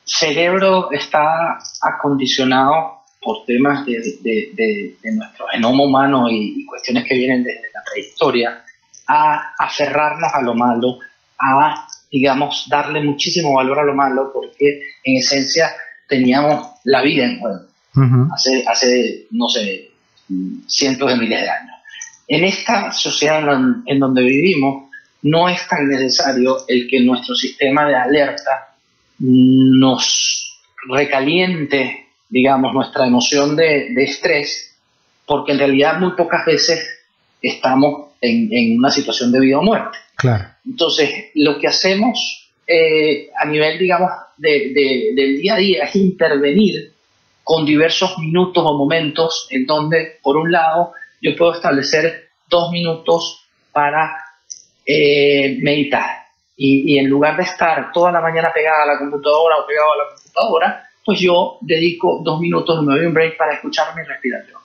cerebro 0.04 0.92
está 0.92 1.58
acondicionado 1.82 2.97
por 3.28 3.44
temas 3.44 3.84
de, 3.84 4.96
nuestro 5.12 5.48
genoma 5.48 5.84
humano 5.84 6.30
y, 6.30 6.64
cuestiones 6.64 7.04
que 7.04 7.14
vienen 7.14 7.44
desde 7.44 7.68
la 7.74 7.82
prehistoria 7.92 8.64
a 9.06 9.52
aferrarnos 9.58 10.32
a 10.32 10.40
lo 10.40 10.54
malo, 10.54 10.98
a, 11.38 11.86
digamos, 12.10 12.66
darle 12.70 13.04
muchísimo 13.04 13.52
valor 13.52 13.80
a 13.80 13.84
lo 13.84 13.94
malo, 13.94 14.30
porque 14.32 14.80
en 15.04 15.18
esencia 15.18 15.70
teníamos 16.08 16.68
la 16.84 17.02
vida 17.02 17.26
en 17.26 17.38
juego, 17.38 17.66
hace, 18.32 18.64
hace, 18.66 19.26
no 19.32 19.46
sé, 19.50 19.90
cientos 20.66 21.10
de 21.10 21.16
miles 21.18 21.42
de 21.42 21.50
años. 21.50 21.76
En 22.28 22.44
esta 22.44 22.92
sociedad 22.92 23.44
en 23.84 24.00
donde 24.00 24.22
vivimos, 24.22 24.84
no 25.20 25.50
es 25.50 25.68
tan 25.68 25.86
necesario 25.86 26.64
el 26.66 26.88
que 26.88 27.00
nuestro 27.00 27.34
sistema 27.34 27.84
de 27.86 27.94
alerta 27.94 28.74
nos 29.18 30.58
recaliente, 30.88 32.07
digamos, 32.28 32.72
nuestra 32.74 33.06
emoción 33.06 33.56
de, 33.56 33.92
estrés, 33.96 34.76
porque 35.26 35.52
en 35.52 35.58
realidad 35.58 35.98
muy 35.98 36.12
pocas 36.12 36.44
veces 36.44 36.86
estamos 37.40 38.12
en, 38.20 38.78
una 38.78 38.90
situación 38.90 39.32
de 39.32 39.40
vida 39.40 39.58
o 39.58 39.62
muerte. 39.62 39.98
Claro. 40.16 40.44
Entonces, 40.66 41.30
lo 41.34 41.58
que 41.58 41.68
hacemos 41.68 42.50
eh, 42.66 43.30
a 43.36 43.46
nivel, 43.46 43.78
digamos, 43.78 44.10
del 44.36 44.74
día 45.40 45.54
a 45.54 45.58
día 45.58 45.84
es 45.84 45.96
intervenir 45.96 46.92
con 47.48 47.64
diversos 47.64 48.18
minutos 48.18 48.62
o 48.66 48.76
momentos 48.76 49.46
en 49.50 49.64
donde, 49.64 50.18
por 50.22 50.36
un 50.36 50.52
lado, 50.52 50.92
yo 51.22 51.34
puedo 51.34 51.54
establecer 51.54 52.28
dos 52.46 52.70
minutos 52.70 53.48
para 53.72 54.16
eh, 54.84 55.56
meditar. 55.62 56.26
Y, 56.56 56.98
en 56.98 57.08
lugar 57.08 57.36
de 57.36 57.44
estar 57.44 57.92
toda 57.92 58.10
la 58.10 58.20
mañana 58.20 58.52
pegada 58.52 58.82
a 58.82 58.86
la 58.86 58.98
computadora 58.98 59.56
o 59.58 59.66
pegado 59.66 59.86
a 59.92 59.96
la 59.96 60.14
computadora, 60.14 60.87
pues 61.08 61.20
yo 61.20 61.56
dedico 61.62 62.20
dos 62.22 62.38
minutos, 62.38 62.84
me 62.84 62.94
doy 62.94 63.06
un 63.06 63.14
break 63.14 63.38
para 63.38 63.54
escuchar 63.54 63.96
mi 63.96 64.02
respiración. 64.02 64.60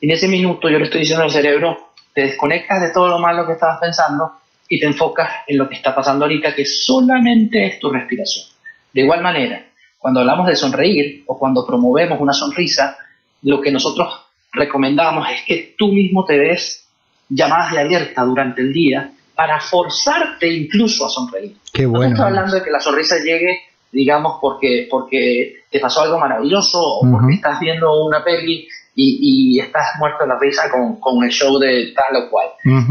En 0.00 0.10
ese 0.10 0.26
minuto 0.26 0.68
yo 0.68 0.76
le 0.76 0.86
estoy 0.86 1.02
diciendo 1.02 1.22
al 1.22 1.30
cerebro, 1.30 1.92
te 2.12 2.22
desconectas 2.22 2.82
de 2.82 2.90
todo 2.90 3.06
lo 3.06 3.20
malo 3.20 3.46
que 3.46 3.52
estabas 3.52 3.78
pensando 3.78 4.32
y 4.68 4.80
te 4.80 4.86
enfocas 4.86 5.30
en 5.46 5.56
lo 5.56 5.68
que 5.68 5.76
está 5.76 5.94
pasando 5.94 6.24
ahorita, 6.24 6.52
que 6.52 6.66
solamente 6.66 7.64
es 7.64 7.78
tu 7.78 7.92
respiración. 7.92 8.46
De 8.92 9.02
igual 9.02 9.22
manera, 9.22 9.66
cuando 9.98 10.18
hablamos 10.18 10.48
de 10.48 10.56
sonreír 10.56 11.22
o 11.28 11.38
cuando 11.38 11.64
promovemos 11.64 12.20
una 12.20 12.32
sonrisa, 12.32 12.98
lo 13.42 13.60
que 13.60 13.70
nosotros 13.70 14.12
recomendamos 14.50 15.28
es 15.30 15.42
que 15.46 15.76
tú 15.78 15.92
mismo 15.92 16.24
te 16.24 16.38
des 16.38 16.88
llamadas 17.28 17.70
de 17.70 17.78
alerta 17.78 18.24
durante 18.24 18.62
el 18.62 18.72
día 18.72 19.12
para 19.36 19.60
forzarte 19.60 20.52
incluso 20.52 21.06
a 21.06 21.08
sonreír. 21.08 21.54
Qué 21.72 21.86
bueno. 21.86 22.16
No 22.16 22.24
hablando 22.24 22.56
de 22.56 22.64
que 22.64 22.70
la 22.72 22.80
sonrisa 22.80 23.18
llegue, 23.18 23.60
digamos, 23.92 24.38
porque, 24.40 24.86
porque 24.90 25.62
te 25.70 25.80
pasó 25.80 26.02
algo 26.02 26.18
maravilloso 26.18 26.80
o 26.80 27.10
porque 27.10 27.34
estás 27.34 27.60
viendo 27.60 28.04
una 28.04 28.22
peli 28.24 28.68
y, 28.94 29.60
estás 29.60 29.92
muerto 29.98 30.24
de 30.24 30.28
la 30.28 30.38
risa 30.38 30.62
con, 30.70 31.24
el 31.24 31.30
show 31.30 31.58
de 31.58 31.92
tal 31.94 32.24
o 32.24 32.30
cual. 32.30 32.48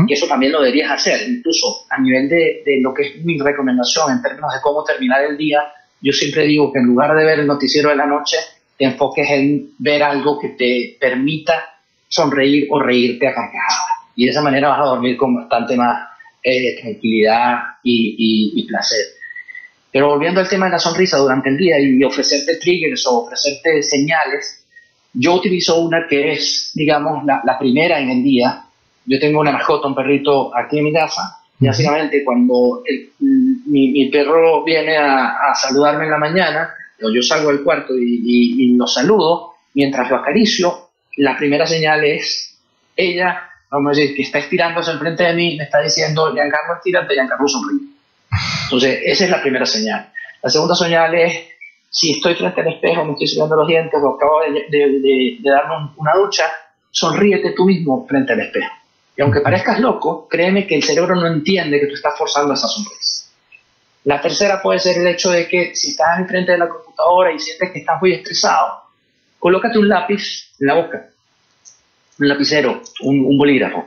Y 0.07 0.13
eso 0.13 0.27
también 0.27 0.53
lo 0.53 0.61
deberías 0.61 0.91
hacer, 0.91 1.27
incluso 1.29 1.85
a 1.89 1.99
nivel 1.99 2.29
de, 2.29 2.61
de, 2.65 2.79
lo 2.81 2.93
que 2.93 3.03
es 3.03 3.25
mi 3.25 3.37
recomendación 3.37 4.11
en 4.11 4.21
términos 4.21 4.53
de 4.53 4.61
cómo 4.61 4.83
terminar 4.83 5.23
el 5.23 5.37
día. 5.37 5.59
Yo 6.01 6.13
siempre 6.13 6.43
digo 6.43 6.71
que 6.71 6.79
en 6.79 6.85
lugar 6.85 7.15
de 7.15 7.25
ver 7.25 7.39
el 7.39 7.47
noticiero 7.47 7.89
de 7.89 7.97
la 7.97 8.05
noche, 8.05 8.37
te 8.77 8.85
enfoques 8.85 9.29
en 9.29 9.71
ver 9.79 10.03
algo 10.03 10.39
que 10.39 10.49
te 10.49 10.97
permita 10.99 11.77
sonreír 12.07 12.67
o 12.69 12.79
reírte 12.79 13.27
a 13.27 13.33
carcajadas. 13.33 13.97
Y 14.15 14.25
de 14.25 14.31
esa 14.31 14.41
manera 14.41 14.69
vas 14.69 14.79
a 14.79 14.89
dormir 14.89 15.17
con 15.17 15.35
bastante 15.35 15.75
más 15.75 16.07
eh, 16.43 16.79
tranquilidad 16.81 17.59
y, 17.83 18.65
placer. 18.67 19.05
Pero 19.97 20.09
volviendo 20.09 20.39
al 20.39 20.47
tema 20.47 20.67
de 20.67 20.73
la 20.73 20.77
sonrisa 20.77 21.17
durante 21.17 21.49
el 21.49 21.57
día 21.57 21.79
y 21.79 22.03
ofrecerte 22.03 22.57
triggers 22.57 23.07
o 23.07 23.23
ofrecerte 23.23 23.81
señales, 23.81 24.63
yo 25.11 25.33
utilizo 25.33 25.81
una 25.81 26.05
que 26.07 26.33
es, 26.33 26.69
digamos, 26.75 27.25
la, 27.25 27.57
primera 27.57 27.99
en 27.99 28.11
el 28.11 28.21
día. 28.21 28.63
Yo 29.07 29.19
tengo 29.19 29.39
una 29.39 29.51
mascota, 29.53 29.87
un 29.87 29.95
perrito 29.95 30.55
aquí 30.55 30.77
en 30.77 30.83
mi 30.83 30.93
casa, 30.93 31.39
y 31.59 31.65
básicamente 31.65 32.23
cuando 32.23 32.83
mi, 33.65 34.07
perro 34.11 34.63
viene 34.63 34.97
a, 34.97 35.55
saludarme 35.55 36.03
en 36.03 36.11
la 36.11 36.19
mañana, 36.19 36.69
o 37.01 37.11
yo 37.11 37.23
salgo 37.23 37.49
del 37.49 37.63
cuarto 37.63 37.97
y, 37.97 38.21
y, 38.23 38.75
lo 38.75 38.85
saludo, 38.85 39.55
mientras 39.73 40.11
lo 40.11 40.17
acaricio, 40.17 40.91
la 41.15 41.35
primera 41.35 41.65
señal 41.65 42.05
es 42.05 42.55
ella 42.95 43.49
vamos 43.71 43.97
a 43.97 43.99
decir, 43.99 44.15
que 44.15 44.21
está 44.21 44.37
estirándose 44.37 44.91
enfrente 44.91 45.23
de 45.23 45.33
mí, 45.33 45.57
me 45.57 45.63
está 45.63 45.81
diciendo, 45.81 46.31
Giancarlo, 46.35 46.75
estírate, 46.75 47.15
Giancarlo 47.15 47.47
sonríe. 47.47 47.96
Entonces, 48.63 48.99
esa 49.05 49.25
es 49.25 49.29
la 49.29 49.41
primera 49.41 49.65
señal. 49.65 50.11
La 50.41 50.49
segunda 50.49 50.75
señal 50.75 51.13
es, 51.15 51.47
si 51.89 52.11
estoy 52.11 52.35
frente 52.35 52.61
al 52.61 52.73
espejo, 52.73 53.05
me 53.05 53.13
estoy 53.13 53.27
subiendo 53.27 53.55
los 53.55 53.67
dientes 53.67 53.99
o 54.03 54.15
acabo 54.15 54.41
de, 54.41 55.37
darme 55.41 55.89
una 55.95 56.13
ducha, 56.15 56.45
sonríete 56.91 57.51
tú 57.51 57.65
mismo 57.65 58.05
frente 58.07 58.33
al 58.33 58.41
espejo. 58.41 58.71
Y 59.15 59.21
aunque 59.21 59.41
parezcas 59.41 59.79
loco, 59.79 60.27
créeme 60.29 60.67
que 60.67 60.75
el 60.75 60.83
cerebro 60.83 61.15
no 61.15 61.27
entiende 61.27 61.79
que 61.79 61.87
tú 61.87 61.95
estás 61.95 62.17
forzando 62.17 62.53
esa 62.53 62.67
sonrisa. 62.67 63.31
La 64.03 64.21
tercera 64.21 64.61
puede 64.61 64.79
ser 64.79 64.97
el 64.97 65.07
hecho 65.07 65.31
de 65.31 65.47
que 65.47 65.75
si 65.75 65.89
estás 65.89 66.19
enfrente 66.19 66.51
de 66.51 66.59
la 66.59 66.69
computadora 66.69 67.33
y 67.33 67.39
sientes 67.39 67.71
que 67.71 67.79
estás 67.79 67.99
muy 67.99 68.13
estresado, 68.13 68.83
colócate 69.39 69.79
un 69.79 69.89
lápiz 69.89 70.51
en 70.59 70.67
la 70.67 70.75
boca 70.75 71.09
un 72.19 72.27
lapicero, 72.27 72.81
un, 73.01 73.37
bolígrafo. 73.37 73.85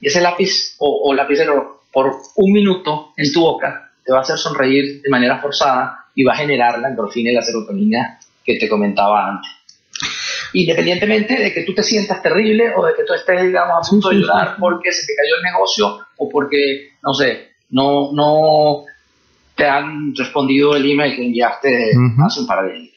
Y 0.00 0.08
ese 0.08 0.20
lápiz 0.20 0.76
o, 0.78 1.12
lapicero 1.14 1.77
por 1.98 2.16
un 2.36 2.52
minuto 2.52 3.12
en 3.16 3.32
tu 3.32 3.40
boca 3.40 3.90
te 4.04 4.12
va 4.12 4.18
a 4.18 4.20
hacer 4.20 4.38
sonreír 4.38 5.02
de 5.02 5.10
manera 5.10 5.40
forzada 5.40 6.04
y 6.14 6.22
va 6.22 6.32
a 6.32 6.36
generar 6.36 6.78
la 6.78 6.90
endorfina 6.90 7.32
y 7.32 7.34
la 7.34 7.42
serotonina 7.42 8.20
que 8.44 8.56
te 8.56 8.68
comentaba 8.68 9.28
antes. 9.28 9.50
Independientemente 10.52 11.34
de 11.36 11.52
que 11.52 11.64
tú 11.64 11.74
te 11.74 11.82
sientas 11.82 12.22
terrible 12.22 12.72
o 12.76 12.86
de 12.86 12.94
que 12.94 13.02
tú 13.02 13.14
estés, 13.14 13.42
digamos, 13.42 13.84
a 13.84 13.90
punto 13.90 14.10
de 14.10 14.14
llorar 14.14 14.54
porque 14.60 14.92
se 14.92 15.08
te 15.08 15.14
cayó 15.16 15.34
el 15.38 15.42
negocio 15.42 15.98
o 16.18 16.28
porque, 16.28 16.90
no 17.02 17.12
sé, 17.14 17.48
no, 17.70 18.12
no 18.12 18.84
te 19.56 19.66
han 19.66 20.14
respondido 20.14 20.76
el 20.76 20.88
email 20.88 21.16
que 21.16 21.26
enviaste 21.26 21.90
hace 22.24 22.40
un 22.40 22.46
par 22.46 22.64
de 22.64 22.74
días. 22.74 22.94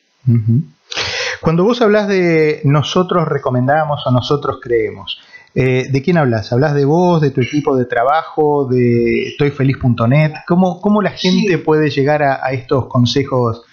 Cuando 1.41 1.63
vos 1.63 1.81
hablas 1.81 2.07
de 2.07 2.61
nosotros 2.65 3.27
recomendamos 3.27 4.05
o 4.05 4.11
nosotros 4.11 4.59
creemos, 4.61 5.19
eh, 5.53 5.87
¿de 5.89 6.01
quién 6.01 6.17
hablas? 6.17 6.53
¿Hablas 6.53 6.73
de 6.73 6.85
vos, 6.85 7.21
de 7.21 7.31
tu 7.31 7.41
equipo 7.41 7.75
de 7.75 7.85
trabajo, 7.85 8.65
de 8.65 9.29
estoyfeliz.net? 9.29 10.33
¿Cómo, 10.47 10.79
¿Cómo 10.79 11.01
la 11.01 11.11
gente 11.11 11.57
puede 11.57 11.89
llegar 11.89 12.23
a, 12.23 12.51
estos 12.53 12.87
consejos 12.87 13.63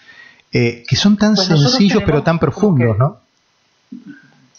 eh, 0.52 0.82
que 0.88 0.96
son 0.96 1.16
tan 1.16 1.34
pues 1.34 1.46
sencillos 1.46 2.02
pero 2.04 2.22
tan 2.22 2.38
profundos, 2.38 2.98
no? 2.98 3.20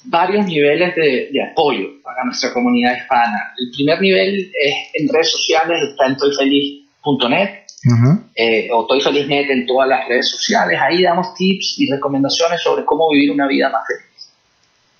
Varios 0.06 0.46
niveles 0.46 0.96
de, 0.96 1.30
apoyo 1.52 2.02
para 2.04 2.24
nuestra 2.24 2.54
comunidad 2.54 2.96
hispana. 2.96 3.54
El 3.58 3.70
primer 3.72 4.02
nivel 4.02 4.52
es 4.60 4.76
en 4.94 5.10
redes 5.10 5.32
sociales, 5.32 5.78
está 5.90 6.06
en 6.06 6.14
estoyfeliz.net 6.14 7.50
eh, 8.36 8.70
o 8.72 8.82
Estoy 8.82 9.02
Feliznet 9.02 9.50
en 9.50 9.66
todas 9.68 9.90
las 9.90 10.08
redes 10.08 10.30
sociales. 10.30 10.80
Ahí 10.82 11.04
damos 11.04 11.34
tips 11.34 11.80
y 11.80 11.92
recomendaciones 11.92 12.62
sobre 12.62 12.86
cómo 12.86 13.10
vivir 13.10 13.32
una 13.32 13.48
vida 13.48 13.70
más 13.70 13.84
feliz. 13.86 14.09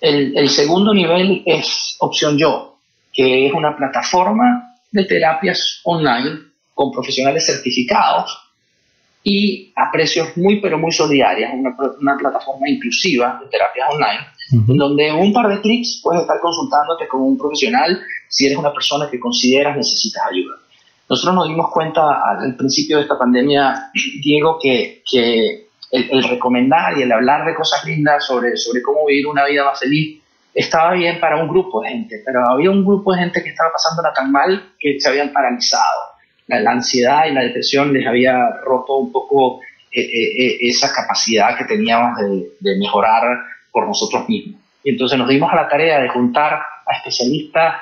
El, 0.00 0.48
segundo 0.48 0.94
nivel 0.94 1.42
es 1.44 1.96
Opción 2.00 2.38
Yo, 2.38 2.78
que 3.12 3.46
es 3.46 3.52
una 3.52 3.76
plataforma 3.76 4.76
de 4.90 5.04
terapias 5.04 5.80
online 5.84 6.38
con 6.74 6.90
profesionales 6.90 7.44
certificados 7.44 8.38
y 9.22 9.70
a 9.76 9.90
precios 9.92 10.34
muy 10.36 10.60
pero 10.60 10.78
muy 10.78 10.90
solidarias, 10.90 11.52
una, 11.54 11.76
una 12.00 12.16
plataforma 12.16 12.68
inclusiva 12.68 13.38
de 13.42 13.50
terapias 13.50 13.88
online, 13.92 14.66
en 14.68 14.76
donde 14.76 15.08
en 15.08 15.16
un 15.16 15.32
par 15.32 15.48
de 15.48 15.60
clics 15.60 16.00
puedes 16.02 16.22
estar 16.22 16.40
consultándote 16.40 17.06
con 17.06 17.20
un 17.20 17.36
profesional 17.36 18.00
si 18.28 18.46
eres 18.46 18.56
una 18.56 18.72
persona 18.72 19.10
que 19.10 19.20
consideras 19.20 19.76
necesitas 19.76 20.22
ayuda. 20.30 20.56
Nosotros 21.10 21.34
nos 21.34 21.48
dimos 21.48 21.70
cuenta 21.70 22.02
al 22.24 22.56
principio 22.56 22.96
de 22.96 23.02
esta 23.02 23.18
pandemia, 23.18 23.90
Diego, 24.22 24.58
que, 24.62 25.02
que 25.10 25.69
el, 25.90 26.22
recomendar 26.24 26.96
y 26.96 27.02
el 27.02 27.12
hablar 27.12 27.44
de 27.46 27.54
cosas 27.54 27.84
lindas 27.84 28.24
sobre, 28.24 28.56
sobre 28.56 28.82
cómo 28.82 29.06
vivir 29.06 29.26
una 29.26 29.44
vida 29.44 29.64
más 29.64 29.80
feliz 29.80 30.20
estaba 30.54 30.94
bien 30.94 31.20
para 31.20 31.42
un 31.42 31.48
grupo 31.48 31.82
de 31.82 31.90
gente, 31.90 32.22
pero 32.24 32.40
había 32.48 32.70
un 32.70 32.84
grupo 32.84 33.12
de 33.12 33.20
gente 33.20 33.42
que 33.42 33.50
estaba 33.50 33.70
pasándola 33.72 34.12
tan 34.12 34.32
mal 34.32 34.72
que 34.78 34.98
se 34.98 35.08
habían 35.08 35.32
paralizado. 35.32 36.10
La, 36.46 36.72
ansiedad 36.72 37.26
y 37.26 37.32
la 37.32 37.42
depresión 37.42 37.92
les 37.92 38.04
había 38.06 38.34
roto 38.64 38.96
un 38.96 39.12
poco 39.12 39.60
eh, 39.92 40.00
eh, 40.00 40.44
eh, 40.44 40.58
esa 40.62 40.92
capacidad 40.92 41.56
que 41.56 41.64
teníamos 41.64 42.18
de, 42.18 42.50
de 42.58 42.78
mejorar 42.78 43.38
por 43.70 43.86
nosotros 43.86 44.28
mismos. 44.28 44.60
Y 44.82 44.90
entonces 44.90 45.16
nos 45.16 45.28
dimos 45.28 45.52
a 45.52 45.56
la 45.56 45.68
tarea 45.68 46.00
de 46.00 46.08
juntar 46.08 46.54
a 46.54 46.96
especialistas 46.96 47.74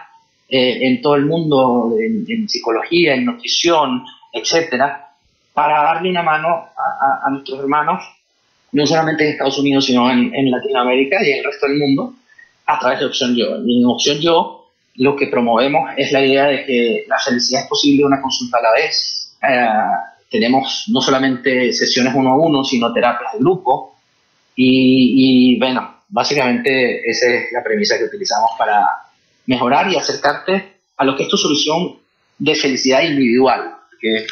en 0.50 1.02
todo 1.02 1.14
el 1.14 1.26
mundo, 1.26 1.94
en, 2.00 2.48
psicología, 2.48 3.14
en 3.14 3.26
nutrición, 3.26 4.02
etcétera, 4.32 5.07
para 5.58 5.82
darle 5.82 6.10
una 6.10 6.22
mano 6.22 6.68
a, 6.76 7.28
nuestros 7.30 7.58
hermanos, 7.58 8.00
no 8.70 8.86
solamente 8.86 9.24
en 9.24 9.30
Estados 9.32 9.58
Unidos, 9.58 9.86
sino 9.86 10.08
en, 10.08 10.50
Latinoamérica 10.52 11.16
y 11.20 11.32
en 11.32 11.38
el 11.38 11.44
resto 11.44 11.66
del 11.66 11.80
mundo, 11.80 12.14
a 12.64 12.78
través 12.78 13.00
de 13.00 13.06
Opción 13.06 13.34
Yo. 13.34 13.56
en 13.56 13.84
Opción 13.84 14.20
Yo 14.20 14.70
lo 14.94 15.16
que 15.16 15.26
promovemos 15.26 15.90
es 15.96 16.12
la 16.12 16.24
idea 16.24 16.46
de 16.46 16.64
que 16.64 17.04
la 17.08 17.18
felicidad 17.18 17.62
es 17.62 17.68
posible 17.68 18.04
una 18.04 18.22
consulta 18.22 18.58
a 18.58 18.62
la 18.62 18.70
vez. 18.70 19.36
Eh, 19.42 19.68
tenemos 20.30 20.84
no 20.92 21.00
solamente 21.00 21.72
sesiones 21.72 22.14
uno 22.14 22.30
a 22.30 22.38
uno, 22.38 22.62
sino 22.62 22.92
terapias 22.92 23.32
de 23.32 23.40
grupo. 23.40 23.96
Y, 24.54 25.54
y 25.54 25.58
bueno, 25.58 26.02
básicamente 26.08 27.02
esa 27.10 27.34
es 27.34 27.46
la 27.52 27.64
premisa 27.64 27.98
que 27.98 28.04
utilizamos 28.04 28.50
para, 28.56 28.86
mejorar 29.46 29.90
y 29.90 29.96
acercarte 29.96 30.82
a 30.96 31.04
lo 31.04 31.16
que 31.16 31.24
es 31.24 31.28
tu 31.28 31.36
solución 31.36 31.98
de 32.38 32.54
felicidad 32.54 33.02
individual. 33.02 33.74
Que 34.00 34.24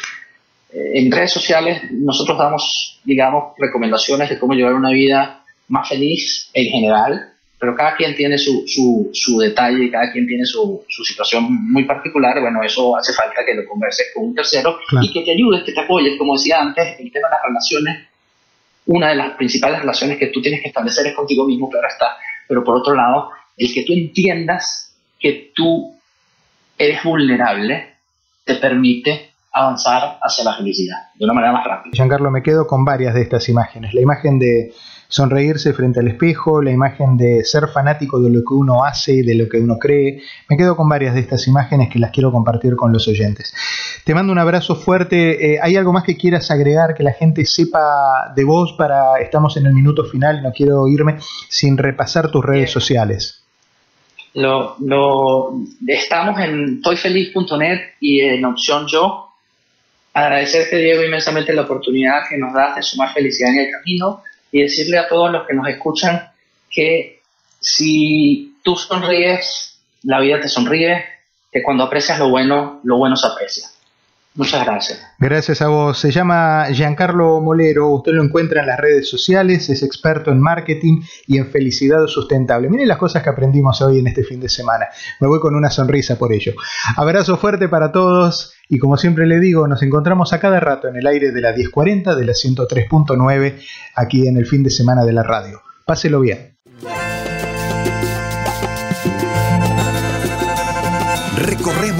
en 0.93 1.11
redes 1.11 1.31
sociales 1.31 1.81
nosotros 1.91 2.37
damos, 2.37 2.99
digamos, 3.03 3.53
recomendaciones 3.57 4.29
de 4.29 4.39
cómo 4.39 4.53
llevar 4.53 4.73
una 4.73 4.91
vida 4.91 5.43
más 5.67 5.89
feliz 5.89 6.49
en 6.53 6.65
general, 6.65 7.33
pero 7.59 7.75
cada 7.75 7.95
quien 7.95 8.15
tiene 8.15 8.37
su, 8.37 8.63
su, 8.67 9.09
su 9.13 9.39
detalle, 9.39 9.89
cada 9.89 10.11
quien 10.11 10.27
tiene 10.27 10.45
su, 10.45 10.83
su, 10.87 11.03
situación 11.03 11.47
muy 11.71 11.85
particular. 11.85 12.39
Bueno, 12.39 12.61
eso 12.63 12.95
hace 12.95 13.13
falta 13.13 13.43
que 13.45 13.55
lo 13.55 13.67
converses 13.67 14.11
con 14.13 14.25
un 14.25 14.35
tercero 14.35 14.77
y 15.01 15.11
que 15.11 15.21
te 15.21 15.31
ayudes, 15.31 15.63
que 15.63 15.71
te 15.71 15.81
apoyes. 15.81 16.17
Como 16.17 16.33
decía 16.33 16.59
antes, 16.61 16.99
el 16.99 17.11
tema 17.11 17.27
de 17.27 17.33
las 17.33 17.43
relaciones, 17.47 18.07
una 18.85 19.09
de 19.09 19.15
las 19.15 19.31
principales 19.31 19.79
relaciones 19.79 20.17
que 20.17 20.27
tú 20.27 20.41
tienes 20.41 20.61
que 20.61 20.67
establecer 20.67 21.07
es 21.07 21.15
contigo 21.15 21.45
mismo, 21.45 21.69
claro 21.69 21.87
está, 21.87 22.17
pero 22.47 22.63
por 22.63 22.77
otro 22.77 22.93
lado, 22.93 23.31
el 23.57 23.73
que 23.73 23.83
tú 23.83 23.93
entiendas 23.93 24.95
que 25.19 25.51
tú 25.55 25.95
eres 26.77 27.03
vulnerable 27.03 27.95
te 28.45 28.55
permite 28.55 29.31
avanzar 29.51 30.19
hacia 30.21 30.43
la 30.43 30.55
felicidad 30.55 30.97
de 31.15 31.25
una 31.25 31.33
manera 31.33 31.53
más 31.53 31.65
rápida. 31.65 31.93
Giancarlo, 31.95 32.31
me 32.31 32.43
quedo 32.43 32.67
con 32.67 32.85
varias 32.85 33.13
de 33.13 33.21
estas 33.21 33.49
imágenes. 33.49 33.93
La 33.93 34.01
imagen 34.01 34.39
de 34.39 34.73
sonreírse 35.09 35.73
frente 35.73 35.99
al 35.99 36.07
espejo, 36.07 36.61
la 36.61 36.71
imagen 36.71 37.17
de 37.17 37.43
ser 37.43 37.67
fanático 37.69 38.19
de 38.19 38.29
lo 38.29 38.39
que 38.39 38.53
uno 38.53 38.83
hace 38.83 39.13
y 39.13 39.21
de 39.21 39.35
lo 39.35 39.47
que 39.47 39.57
uno 39.57 39.77
cree. 39.79 40.21
Me 40.49 40.57
quedo 40.57 40.75
con 40.75 40.89
varias 40.89 41.13
de 41.13 41.21
estas 41.21 41.47
imágenes 41.47 41.89
que 41.89 41.99
las 41.99 42.11
quiero 42.11 42.31
compartir 42.31 42.75
con 42.75 42.91
los 42.91 43.07
oyentes. 43.07 43.53
Te 44.03 44.13
mando 44.13 44.31
un 44.31 44.39
abrazo 44.39 44.75
fuerte. 44.75 45.53
Eh, 45.53 45.59
¿Hay 45.61 45.75
algo 45.75 45.93
más 45.93 46.03
que 46.03 46.17
quieras 46.17 46.51
agregar 46.51 46.93
que 46.93 47.03
la 47.03 47.13
gente 47.13 47.45
sepa 47.45 48.33
de 48.35 48.43
vos 48.43 48.73
para 48.77 49.19
estamos 49.19 49.57
en 49.57 49.65
el 49.65 49.73
minuto 49.73 50.03
final 50.05 50.39
y 50.39 50.41
no 50.41 50.51
quiero 50.51 50.87
irme 50.87 51.17
sin 51.49 51.77
repasar 51.77 52.29
tus 52.31 52.43
redes 52.43 52.71
sociales? 52.71 53.43
Lo, 54.33 54.75
lo, 54.79 55.53
estamos 55.87 56.39
en 56.39 56.81
toyfeliz.net 56.81 57.79
y 57.99 58.19
en 58.19 58.45
Opción 58.45 58.85
Yo. 58.87 59.26
Agradecerte, 60.17 60.77
Diego, 60.77 61.03
inmensamente 61.03 61.53
la 61.53 61.61
oportunidad 61.61 62.27
que 62.27 62.39
nos 62.39 62.51
das 62.51 62.75
de 62.75 62.81
sumar 62.81 63.13
felicidad 63.13 63.51
en 63.51 63.59
el 63.59 63.71
camino 63.71 64.23
y 64.51 64.63
decirle 64.63 64.97
a 64.97 65.07
todos 65.07 65.31
los 65.31 65.45
que 65.45 65.53
nos 65.53 65.67
escuchan 65.67 66.31
que 66.71 67.21
si 67.59 68.55
tú 68.63 68.75
sonríes, 68.75 69.79
la 70.01 70.19
vida 70.19 70.41
te 70.41 70.49
sonríe, 70.49 71.05
que 71.51 71.61
cuando 71.61 71.83
aprecias 71.83 72.17
lo 72.17 72.29
bueno, 72.29 72.81
lo 72.83 72.97
bueno 72.97 73.15
se 73.15 73.27
aprecia. 73.27 73.67
Muchas 74.37 74.63
gracias. 74.65 75.01
Gracias 75.17 75.63
a 75.63 75.67
vos. 75.67 75.97
Se 75.97 76.11
llama 76.11 76.67
Giancarlo 76.71 77.41
Molero, 77.41 77.89
usted 77.89 78.11
lo 78.11 78.23
encuentra 78.23 78.61
en 78.61 78.67
las 78.67 78.79
redes 78.79 79.09
sociales, 79.09 79.67
es 79.71 79.81
experto 79.81 80.29
en 80.29 80.39
marketing 80.39 81.01
y 81.25 81.39
en 81.39 81.47
felicidad 81.47 82.05
sustentable. 82.05 82.69
Miren 82.69 82.87
las 82.87 82.99
cosas 82.99 83.23
que 83.23 83.29
aprendimos 83.29 83.81
hoy 83.81 83.97
en 83.97 84.05
este 84.05 84.23
fin 84.23 84.39
de 84.39 84.47
semana. 84.47 84.85
Me 85.19 85.27
voy 85.27 85.39
con 85.39 85.55
una 85.55 85.71
sonrisa 85.71 86.19
por 86.19 86.31
ello. 86.31 86.53
Abrazo 86.95 87.37
fuerte 87.37 87.67
para 87.67 87.91
todos 87.91 88.53
y 88.69 88.77
como 88.77 88.97
siempre 88.97 89.25
le 89.25 89.39
digo, 89.39 89.67
nos 89.67 89.81
encontramos 89.81 90.31
a 90.33 90.39
cada 90.39 90.59
rato 90.59 90.87
en 90.87 90.97
el 90.97 91.07
aire 91.07 91.31
de 91.31 91.41
la 91.41 91.53
1040 91.53 92.15
de 92.15 92.25
la 92.25 92.33
103.9 92.33 93.59
aquí 93.95 94.27
en 94.27 94.37
el 94.37 94.45
fin 94.45 94.61
de 94.61 94.69
semana 94.69 95.03
de 95.03 95.13
la 95.13 95.23
radio. 95.23 95.63
Páselo 95.83 96.19
bien. 96.19 96.56